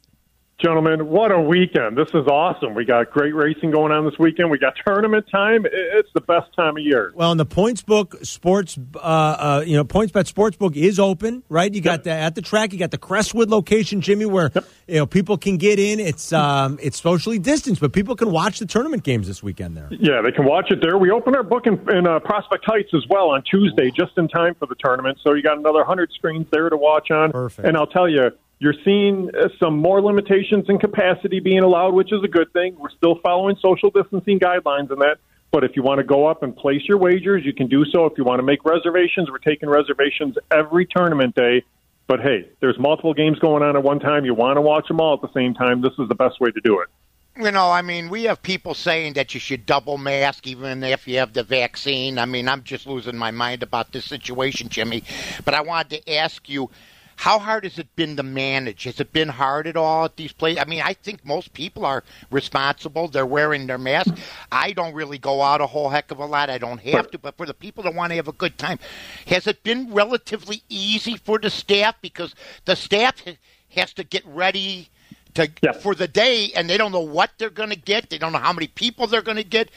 [0.61, 1.97] Gentlemen, what a weekend.
[1.97, 2.73] This is awesome.
[2.73, 4.49] We got great racing going on this weekend.
[4.49, 5.65] We got tournament time.
[5.65, 7.11] It's the best time of year.
[7.15, 11.43] Well, and the points book sports, uh, uh, you know, PointsBet sports book is open,
[11.49, 11.73] right?
[11.73, 12.71] You got that at the track.
[12.71, 14.51] You got the Crestwood location, Jimmy, where
[14.87, 15.99] you know people can get in.
[15.99, 19.89] It's um, it's socially distanced, but people can watch the tournament games this weekend there.
[19.91, 20.97] Yeah, they can watch it there.
[20.97, 24.27] We open our book in, in uh, Prospect Heights as well on Tuesday, just in
[24.27, 25.17] time for the tournament.
[25.23, 27.31] So you got another 100 screens there to watch on.
[27.31, 27.67] Perfect.
[27.67, 32.11] And I'll tell you, you're seeing uh, some more limitations in capacity being allowed, which
[32.11, 32.75] is a good thing.
[32.77, 35.17] We're still following social distancing guidelines and that.
[35.51, 38.05] But if you want to go up and place your wagers, you can do so.
[38.07, 41.63] If you want to make reservations, we're taking reservations every tournament day.
[42.07, 44.25] But hey, there's multiple games going on at one time.
[44.25, 45.81] You want to watch them all at the same time.
[45.81, 46.89] This is the best way to do it.
[47.35, 51.07] You know, I mean, we have people saying that you should double mask even if
[51.07, 52.19] you have the vaccine.
[52.19, 55.03] I mean, I'm just losing my mind about this situation, Jimmy.
[55.43, 56.69] But I wanted to ask you
[57.15, 58.83] how hard has it been to manage?
[58.83, 60.61] Has it been hard at all at these places?
[60.61, 63.07] I mean, I think most people are responsible.
[63.07, 64.15] They're wearing their mask.
[64.51, 66.49] I don't really go out a whole heck of a lot.
[66.49, 67.17] I don't have to.
[67.17, 68.79] But for the people that want to have a good time,
[69.27, 71.95] has it been relatively easy for the staff?
[72.01, 72.35] Because
[72.65, 73.21] the staff
[73.69, 74.89] has to get ready
[75.35, 75.49] to
[75.81, 78.09] for the day, and they don't know what they're going to get.
[78.09, 79.69] They don't know how many people they're going to get.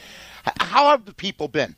[0.59, 1.75] How have the people been?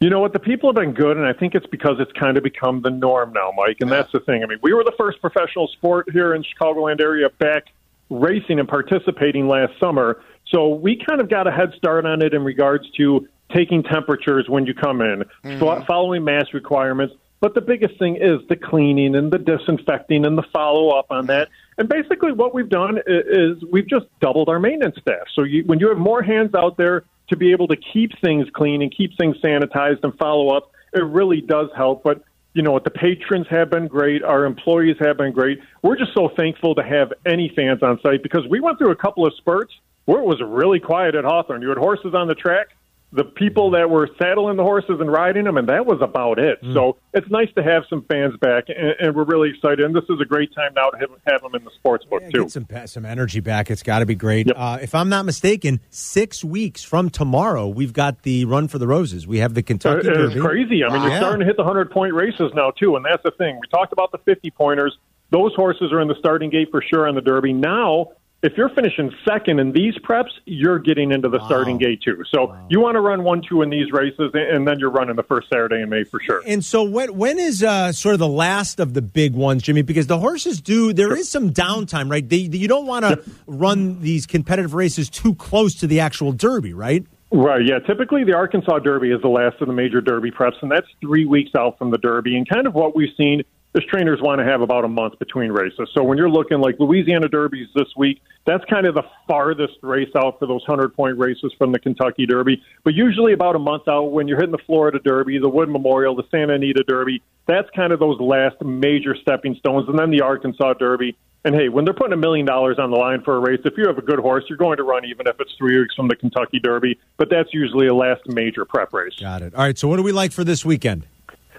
[0.00, 0.34] You know what?
[0.34, 2.90] The people have been good, and I think it's because it's kind of become the
[2.90, 3.78] norm now, Mike.
[3.80, 4.42] And that's the thing.
[4.42, 7.64] I mean, we were the first professional sport here in Chicagoland area back
[8.10, 10.22] racing and participating last summer.
[10.48, 14.48] So we kind of got a head start on it in regards to taking temperatures
[14.48, 15.86] when you come in, mm-hmm.
[15.86, 17.14] following mask requirements.
[17.40, 21.26] But the biggest thing is the cleaning and the disinfecting and the follow up on
[21.26, 21.48] that.
[21.78, 25.26] And basically, what we've done is we've just doubled our maintenance staff.
[25.34, 28.46] So you, when you have more hands out there to be able to keep things
[28.54, 32.02] clean and keep things sanitized and follow up, it really does help.
[32.02, 32.22] But
[32.54, 32.84] you know what?
[32.84, 34.22] The patrons have been great.
[34.22, 35.60] Our employees have been great.
[35.82, 38.96] We're just so thankful to have any fans on site because we went through a
[38.96, 39.74] couple of spurts
[40.06, 41.60] where it was really quiet at Hawthorne.
[41.60, 42.68] You had horses on the track
[43.12, 46.62] the people that were saddling the horses and riding them, and that was about it.
[46.62, 46.74] Mm.
[46.74, 49.80] So it's nice to have some fans back, and, and, we're really excited.
[49.80, 52.22] And this is a great time now to have, have them in the sports book
[52.22, 52.42] yeah, too.
[52.42, 53.70] Get some some energy back.
[53.70, 54.48] It's got to be great.
[54.48, 54.56] Yep.
[54.58, 58.86] Uh, if I'm not mistaken, six weeks from tomorrow, we've got the Run for the
[58.86, 59.26] Roses.
[59.26, 60.08] We have the Kentucky.
[60.08, 60.40] Uh, it's Derby.
[60.40, 60.84] crazy.
[60.84, 63.32] I mean, you're starting to hit the hundred point races now too, and that's the
[63.32, 63.56] thing.
[63.60, 64.96] We talked about the fifty pointers.
[65.30, 67.52] Those horses are in the starting gate for sure on the Derby.
[67.52, 68.12] Now
[68.46, 71.46] if you're finishing second in these preps, you're getting into the wow.
[71.46, 72.22] starting gate too.
[72.30, 72.66] So wow.
[72.70, 75.48] you want to run one, two in these races, and then you're running the first
[75.48, 76.42] Saturday in May for sure.
[76.46, 79.82] And so when when is uh, sort of the last of the big ones, Jimmy?
[79.82, 81.16] Because the horses do there sure.
[81.16, 82.26] is some downtime, right?
[82.26, 86.72] They, you don't want to run these competitive races too close to the actual Derby,
[86.72, 87.04] right?
[87.32, 87.80] Right, yeah.
[87.80, 91.26] Typically, the Arkansas Derby is the last of the major Derby preps, and that's three
[91.26, 92.36] weeks out from the Derby.
[92.36, 93.42] And kind of what we've seen
[93.76, 95.90] is trainers want to have about a month between races.
[95.92, 100.08] So when you're looking like Louisiana Derbies this week, that's kind of the farthest race
[100.16, 102.62] out for those 100 point races from the Kentucky Derby.
[102.84, 106.16] But usually about a month out when you're hitting the Florida Derby, the Wood Memorial,
[106.16, 109.88] the Santa Anita Derby, that's kind of those last major stepping stones.
[109.88, 111.16] And then the Arkansas Derby.
[111.44, 113.74] And hey, when they're putting a million dollars on the line for a race, if
[113.76, 116.08] you have a good horse, you're going to run even if it's three weeks from
[116.08, 116.98] the Kentucky Derby.
[117.18, 119.14] But that's usually a last major prep race.
[119.20, 119.54] Got it.
[119.54, 119.78] All right.
[119.78, 121.06] So what do we like for this weekend?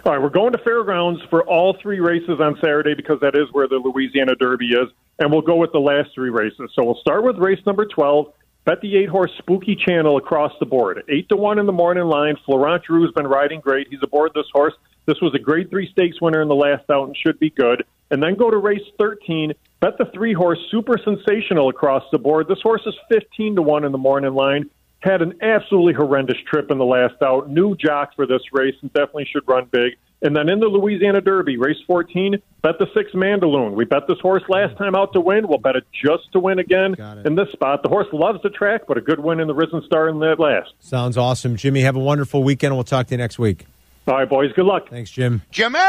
[0.06, 3.52] All right, we're going to fairgrounds for all three races on Saturday because that is
[3.52, 4.90] where the Louisiana Derby is,
[5.20, 6.72] and we'll go with the last three races.
[6.76, 8.32] So we'll start with race number 12.
[8.64, 11.04] Bet the eight horse Spooky Channel across the board.
[11.10, 12.36] Eight to one in the morning line.
[12.46, 13.88] Florent Geroux has been riding great.
[13.90, 14.74] He's aboard this horse.
[15.08, 17.84] This was a grade three stakes winner in the last out and should be good.
[18.12, 19.54] And then go to race 13.
[19.80, 22.48] Bet the three horse Super Sensational across the board.
[22.48, 24.70] This horse is 15 to one in the morning line
[25.00, 27.50] had an absolutely horrendous trip in the last out.
[27.50, 29.94] New jock for this race and definitely should run big.
[30.22, 33.74] And then in the Louisiana Derby, race 14, bet the six Mandaloun.
[33.74, 34.78] We bet this horse last mm.
[34.80, 35.48] time out to win.
[35.48, 37.84] We'll bet it just to win again in this spot.
[37.84, 40.40] The horse loves the track, but a good win in the Risen Star in that
[40.40, 40.74] last.
[40.80, 41.56] Sounds awesome.
[41.56, 42.74] Jimmy, have a wonderful weekend.
[42.74, 43.68] We'll talk to you next week.
[44.08, 44.52] All right, boys.
[44.54, 44.90] Good luck.
[44.90, 45.44] Thanks, Jim.
[45.52, 45.80] Jimmy!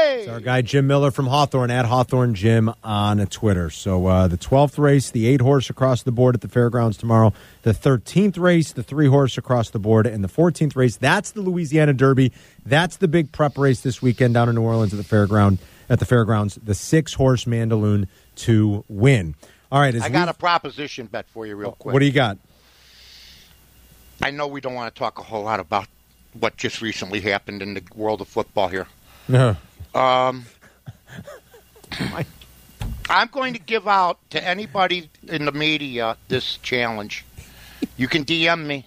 [0.00, 3.70] It's our guy Jim Miller from Hawthorne at Hawthorne Jim on Twitter.
[3.70, 7.32] So uh, the 12th race, the eight horse across the board at the fairgrounds tomorrow.
[7.62, 10.06] The 13th race, the three horse across the board.
[10.06, 12.32] And the 14th race, that's the Louisiana Derby.
[12.64, 15.58] That's the big prep race this weekend down in New Orleans at the fairground.
[15.88, 19.34] At the fairgrounds, the six horse Mandaloun to win.
[19.72, 21.92] All right, I got a proposition bet for you, real quick.
[21.92, 22.38] What do you got?
[24.22, 25.88] I know we don't want to talk a whole lot about
[26.38, 28.86] what just recently happened in the world of football here.
[29.28, 29.56] No.
[29.94, 30.44] Um,
[33.08, 37.24] I'm going to give out to anybody in the media this challenge.
[37.96, 38.86] You can DM me.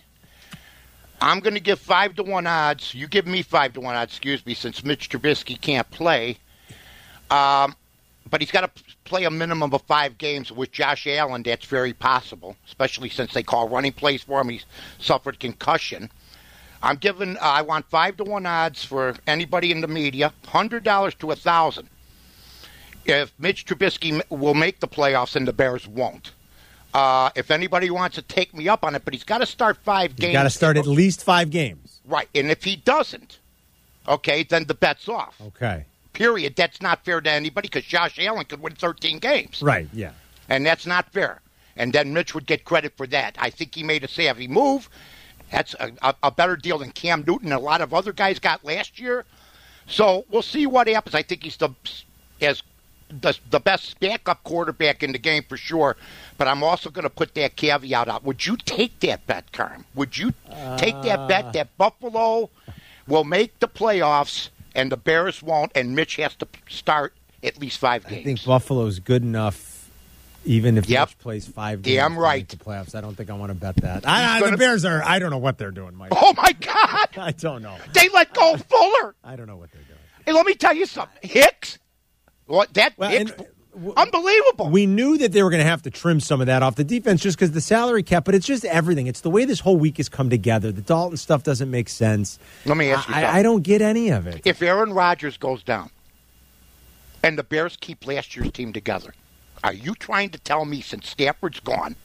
[1.22, 2.94] I'm going to give five to one odds.
[2.94, 6.38] You give me five to one odds, excuse me, since Mitch Trubisky can't play.
[7.30, 7.76] Um,
[8.30, 11.44] but he's got to play a minimum of five games with Josh Allen.
[11.44, 14.50] That's very possible, especially since they call running plays for him.
[14.50, 14.66] He's
[15.00, 16.10] suffered concussion.
[16.84, 17.38] I'm giving.
[17.38, 20.34] Uh, I want five to one odds for anybody in the media.
[20.46, 21.90] Hundred dollars to a thousand.
[23.06, 26.32] If Mitch Trubisky will make the playoffs and the Bears won't.
[26.94, 29.78] Uh, if anybody wants to take me up on it, but he's got to start
[29.84, 30.34] five games.
[30.34, 32.02] Got to start at least five games.
[32.06, 33.40] Right, and if he doesn't,
[34.08, 35.36] okay, then the bet's off.
[35.42, 35.86] Okay.
[36.12, 36.56] Period.
[36.56, 39.62] That's not fair to anybody because Josh Allen could win 13 games.
[39.64, 39.88] Right.
[39.92, 40.12] Yeah.
[40.48, 41.42] And that's not fair.
[41.76, 43.36] And then Mitch would get credit for that.
[43.40, 44.90] I think he made a savvy move.
[45.54, 48.66] That's a, a, better deal than Cam Newton and a lot of other guys got
[48.66, 49.24] last year.
[49.86, 51.14] So we'll see what happens.
[51.14, 51.70] I think he's the
[52.42, 52.64] as
[53.10, 55.96] the, the best backup quarterback in the game for sure.
[56.40, 58.24] But I'm also going to put that caveat out.
[58.24, 59.86] Would you take that bet, Carm?
[59.94, 60.34] Would you
[60.78, 61.28] take that uh.
[61.28, 62.50] bet that Buffalo
[63.08, 67.78] will make the playoffs and the Bears won't, and Mitch has to start at least
[67.78, 68.22] five games.
[68.22, 69.56] I think Buffalo's good enough,
[70.46, 71.10] even if Yep.
[71.10, 71.96] Mitch plays five games.
[71.98, 72.48] Damn right.
[72.48, 72.96] The playoffs.
[72.96, 74.08] I don't think I want to bet that.
[74.08, 75.02] I, I- gonna- the Bears are.
[75.04, 76.12] I don't know what they're doing, Mike.
[76.16, 77.08] Oh my God!
[77.18, 77.78] I don't know.
[77.94, 79.16] They let go of Fuller.
[79.24, 80.00] I don't know what they're doing.
[80.26, 81.18] Hey, let me tell you something.
[81.30, 81.78] Hicks,
[82.46, 84.70] what that Well, Hicks, and, w- unbelievable.
[84.70, 86.84] We knew that they were going to have to trim some of that off the
[86.86, 89.08] defense just because the salary cap, but it's just everything.
[89.08, 90.72] It's the way this whole week has come together.
[90.72, 92.40] The Dalton stuff doesn't make sense.
[92.66, 93.40] Let me ask you I.
[93.40, 94.42] I don't get any of it.
[94.46, 95.90] if Aaron Rodgers goes down,
[97.22, 99.14] and the Bears keep last year's team together,
[99.64, 101.96] are you trying to tell me since Stafford's gone,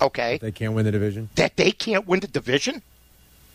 [0.00, 1.28] okay, They can't win the division.
[1.36, 2.82] that they can't win the division?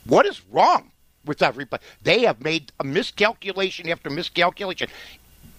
[0.05, 0.91] What is wrong
[1.25, 1.83] with everybody?
[2.01, 4.87] They have made a miscalculation after miscalculation.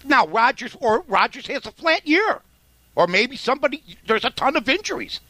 [0.05, 2.41] Now Rodgers or Rodgers has a flat year,
[2.97, 5.21] or maybe somebody there's a ton of injuries.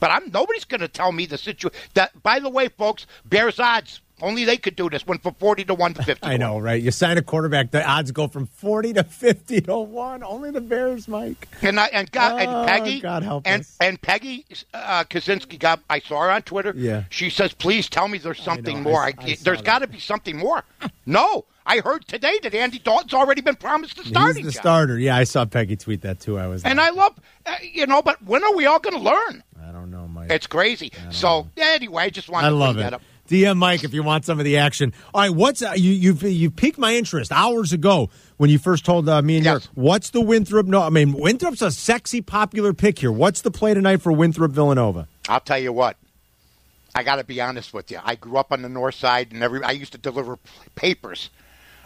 [0.00, 1.78] But I'm nobody's going to tell me the situation.
[1.94, 5.06] That by the way, folks, Bears odds only they could do this.
[5.06, 6.26] Went from forty to one to fifty.
[6.26, 6.80] I know, right?
[6.80, 10.22] You sign a quarterback, the odds go from 40 to 50 to 1.
[10.22, 11.48] Only the Bears, Mike.
[11.62, 13.76] And I, and God Oh, and Peggy God help and us.
[13.80, 15.80] and Peggy uh, Kusinski got.
[15.90, 16.72] I saw her on Twitter.
[16.76, 17.04] Yeah.
[17.10, 19.00] She says, "Please tell me there's something know, more.
[19.02, 20.62] I- I, I there's got to be something more."
[21.06, 24.60] no, I heard today that Andy Dalton's already been promised the starting He's the job.
[24.62, 24.98] starter.
[24.98, 26.38] Yeah, I saw Peggy tweet that too.
[26.38, 29.02] I was And I love, uh, you know, but when are we all going to
[29.02, 29.42] learn?
[29.66, 30.30] I don't know, Mike.
[30.30, 30.92] It's crazy.
[31.10, 32.90] So anyway, I just wanted I to love bring it.
[32.90, 33.02] that up.
[33.28, 34.92] DM Mike if you want some of the action.
[35.14, 38.84] All right, what's uh, you you've you piqued my interest hours ago when you first
[38.84, 39.68] told uh, me and Yes.
[39.74, 40.66] what's the Winthrop?
[40.66, 43.12] No, I mean Winthrop's a sexy, popular pick here.
[43.12, 45.08] What's the play tonight for Winthrop Villanova?
[45.28, 45.96] I'll tell you what.
[46.94, 47.98] I got to be honest with you.
[48.04, 50.38] I grew up on the north side, and every I used to deliver
[50.76, 51.30] papers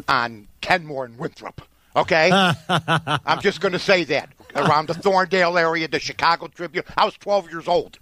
[0.07, 1.63] on Kenmore and Winthrop.
[1.97, 2.31] Okay,
[2.69, 6.85] I'm just going to say that around the Thorndale area, the Chicago Tribune.
[6.97, 7.99] I was 12 years old.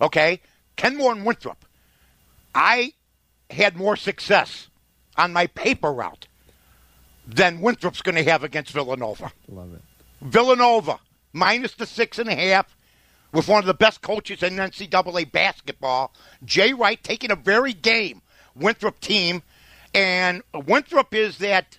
[0.00, 0.40] Okay,
[0.76, 1.64] Kenmore and Winthrop.
[2.54, 2.92] I
[3.50, 4.68] had more success
[5.16, 6.26] on my paper route
[7.26, 9.32] than Winthrop's going to have against Villanova.
[9.48, 9.82] Love it.
[10.20, 10.98] Villanova
[11.32, 12.76] minus the six and a half
[13.32, 16.12] with one of the best coaches in NCAA basketball.
[16.44, 18.22] Jay Wright taking a very game
[18.56, 19.42] Winthrop team,
[19.94, 21.78] and Winthrop is that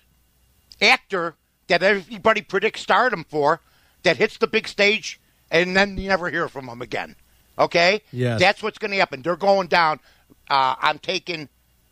[0.80, 1.34] actor
[1.66, 3.60] that everybody predicts stardom for
[4.02, 7.16] that hits the big stage and then you never hear from him again.
[7.58, 8.40] Okay, Yes.
[8.40, 9.20] that's what's going to happen.
[9.22, 10.00] They're going down.
[10.50, 11.48] Uh, I'm taking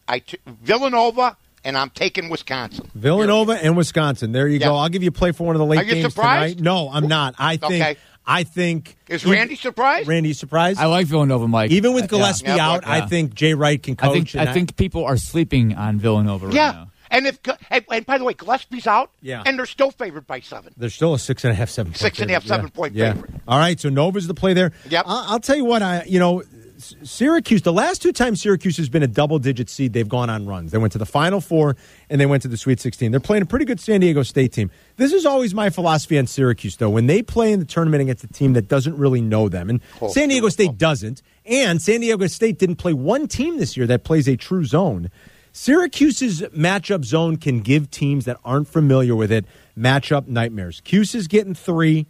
[0.08, 2.90] I t- Villanova and I'm taking Wisconsin.
[2.94, 4.32] Villanova and Wisconsin.
[4.32, 4.66] There you Yeah.
[4.68, 4.76] go.
[4.76, 6.58] I'll give you a play for one of the late Are you games surprised?
[6.58, 6.64] tonight.
[6.64, 7.34] No, I'm not.
[7.38, 7.72] I think.
[7.84, 7.96] Okay.
[8.26, 8.96] I think.
[9.08, 10.06] Is Randy surprised?
[10.06, 10.78] Randy surprised?
[10.78, 11.70] I like Villanova, Mike.
[11.70, 12.68] Even with Uh, Gillespie Yeah.
[12.68, 12.92] out, Yeah.
[12.92, 14.32] I think Jay Wright can I coach.
[14.32, 16.70] think I think people are sleeping on Villanova right Yeah.
[16.72, 16.90] now.
[17.10, 17.38] And if
[17.70, 19.42] and, and by the way, Gillespie's out, Yeah.
[19.46, 20.74] and they're still favored by seven.
[20.76, 21.92] They're still a six and a half, seven.
[21.92, 22.56] point Six and a half, favorite.
[22.56, 23.14] seven point yeah.
[23.14, 23.30] favorite.
[23.48, 24.72] All right, so Nova's the play there.
[24.90, 25.04] Yep.
[25.06, 25.80] I'll, I'll tell you what.
[25.82, 26.46] I you know, S-
[26.78, 27.62] Syracuse.
[27.62, 30.70] The last two times Syracuse has been a double-digit seed, they've gone on runs.
[30.72, 31.76] They went to the Final Four
[32.08, 33.10] and they went to the Sweet 16.
[33.10, 34.70] They're playing a pretty good San Diego State team.
[34.96, 36.90] This is always my philosophy on Syracuse, though.
[36.90, 39.80] When they play in the tournament against a team that doesn't really know them, and
[40.00, 40.48] Oh, San Diego.
[40.48, 44.36] State doesn't, and San Diego State didn't play one team this year that plays a
[44.36, 45.10] true zone.
[45.52, 49.44] Syracuse's matchup zone can give teams that aren't familiar with it
[49.76, 50.80] matchup nightmares.
[50.82, 52.06] Cuse is getting three.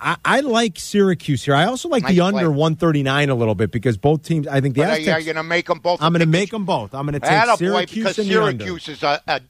[0.00, 1.54] I, I like Syracuse here.
[1.54, 2.48] I also like Nice the under play.
[2.48, 5.42] 139 a little bit because both teams, I think the But are you, going to
[5.42, 6.02] make them both?
[6.02, 6.94] I'm going to make them both.
[6.94, 8.64] I'm going to take Syracuse because and the under.
[8.64, 9.40] Syracuse is a, a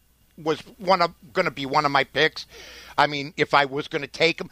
[0.43, 2.47] was one of going to be one of my picks.
[2.99, 4.51] I mean, if I was going to take them,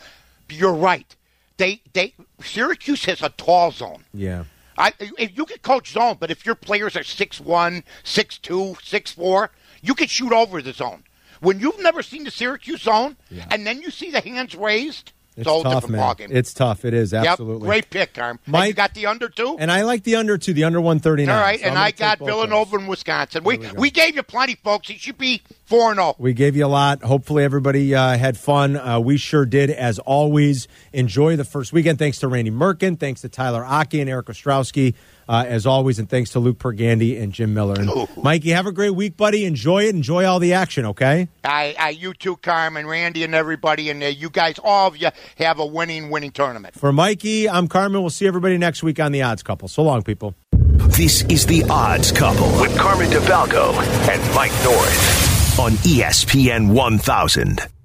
[0.48, 1.14] you're right.
[1.56, 4.04] They they Syracuse has a tall zone.
[4.14, 4.44] Yeah.
[4.76, 9.48] I, if you can coach zone, but if your players are 6'1", 6'2", 6'4",
[9.82, 11.02] you can shoot over the zone.
[11.40, 13.16] When you've never seen the Syracuse zone,
[13.50, 16.28] and then you see the hands raised, it's, a whole tough, different man.
[16.30, 16.36] ballgame.
[16.36, 16.84] It's tough.
[16.84, 17.66] It is, yep, absolutely.
[17.66, 18.38] great pick, Arm.
[18.44, 19.56] And Mike- you got the under two.
[19.58, 21.34] And I like the under two, the under 139.
[21.34, 23.44] All right, So and I got Villanova and Wisconsin.
[23.44, 24.90] We we we, gave you plenty, folks.
[24.90, 26.04] It should be four and oh.
[26.04, 26.16] zero.
[26.18, 27.02] We gave you a lot.
[27.02, 28.76] Hopefully, everybody uh, had fun.
[28.76, 30.66] Uh, we sure did, as always.
[30.92, 31.98] Enjoy the first weekend.
[31.98, 32.98] Thanks to Randy Merkin.
[32.98, 34.94] Thanks to Tyler Aki and Eric Ostrowski,
[35.28, 35.98] uh, as always.
[35.98, 37.74] And thanks to Luke Pergandy and Jim Miller.
[37.78, 38.08] And Ooh.
[38.22, 39.44] Mikey, have a great week, buddy.
[39.44, 39.94] Enjoy it.
[39.94, 41.28] Enjoy all the action, okay?
[41.44, 45.10] I, I, you too, Carmen, Randy, and everybody, and uh, you guys, all of you,
[45.36, 46.74] have a winning, winning tournament.
[46.74, 48.00] For Mikey, I'm Carmen.
[48.00, 49.68] We'll see everybody next week on The Odds Couple.
[49.68, 50.34] So long, people.
[50.52, 53.74] This is The Odds Couple with Carmen DeFalco
[54.08, 55.17] and Mike North
[55.58, 57.77] on ESPN 1000.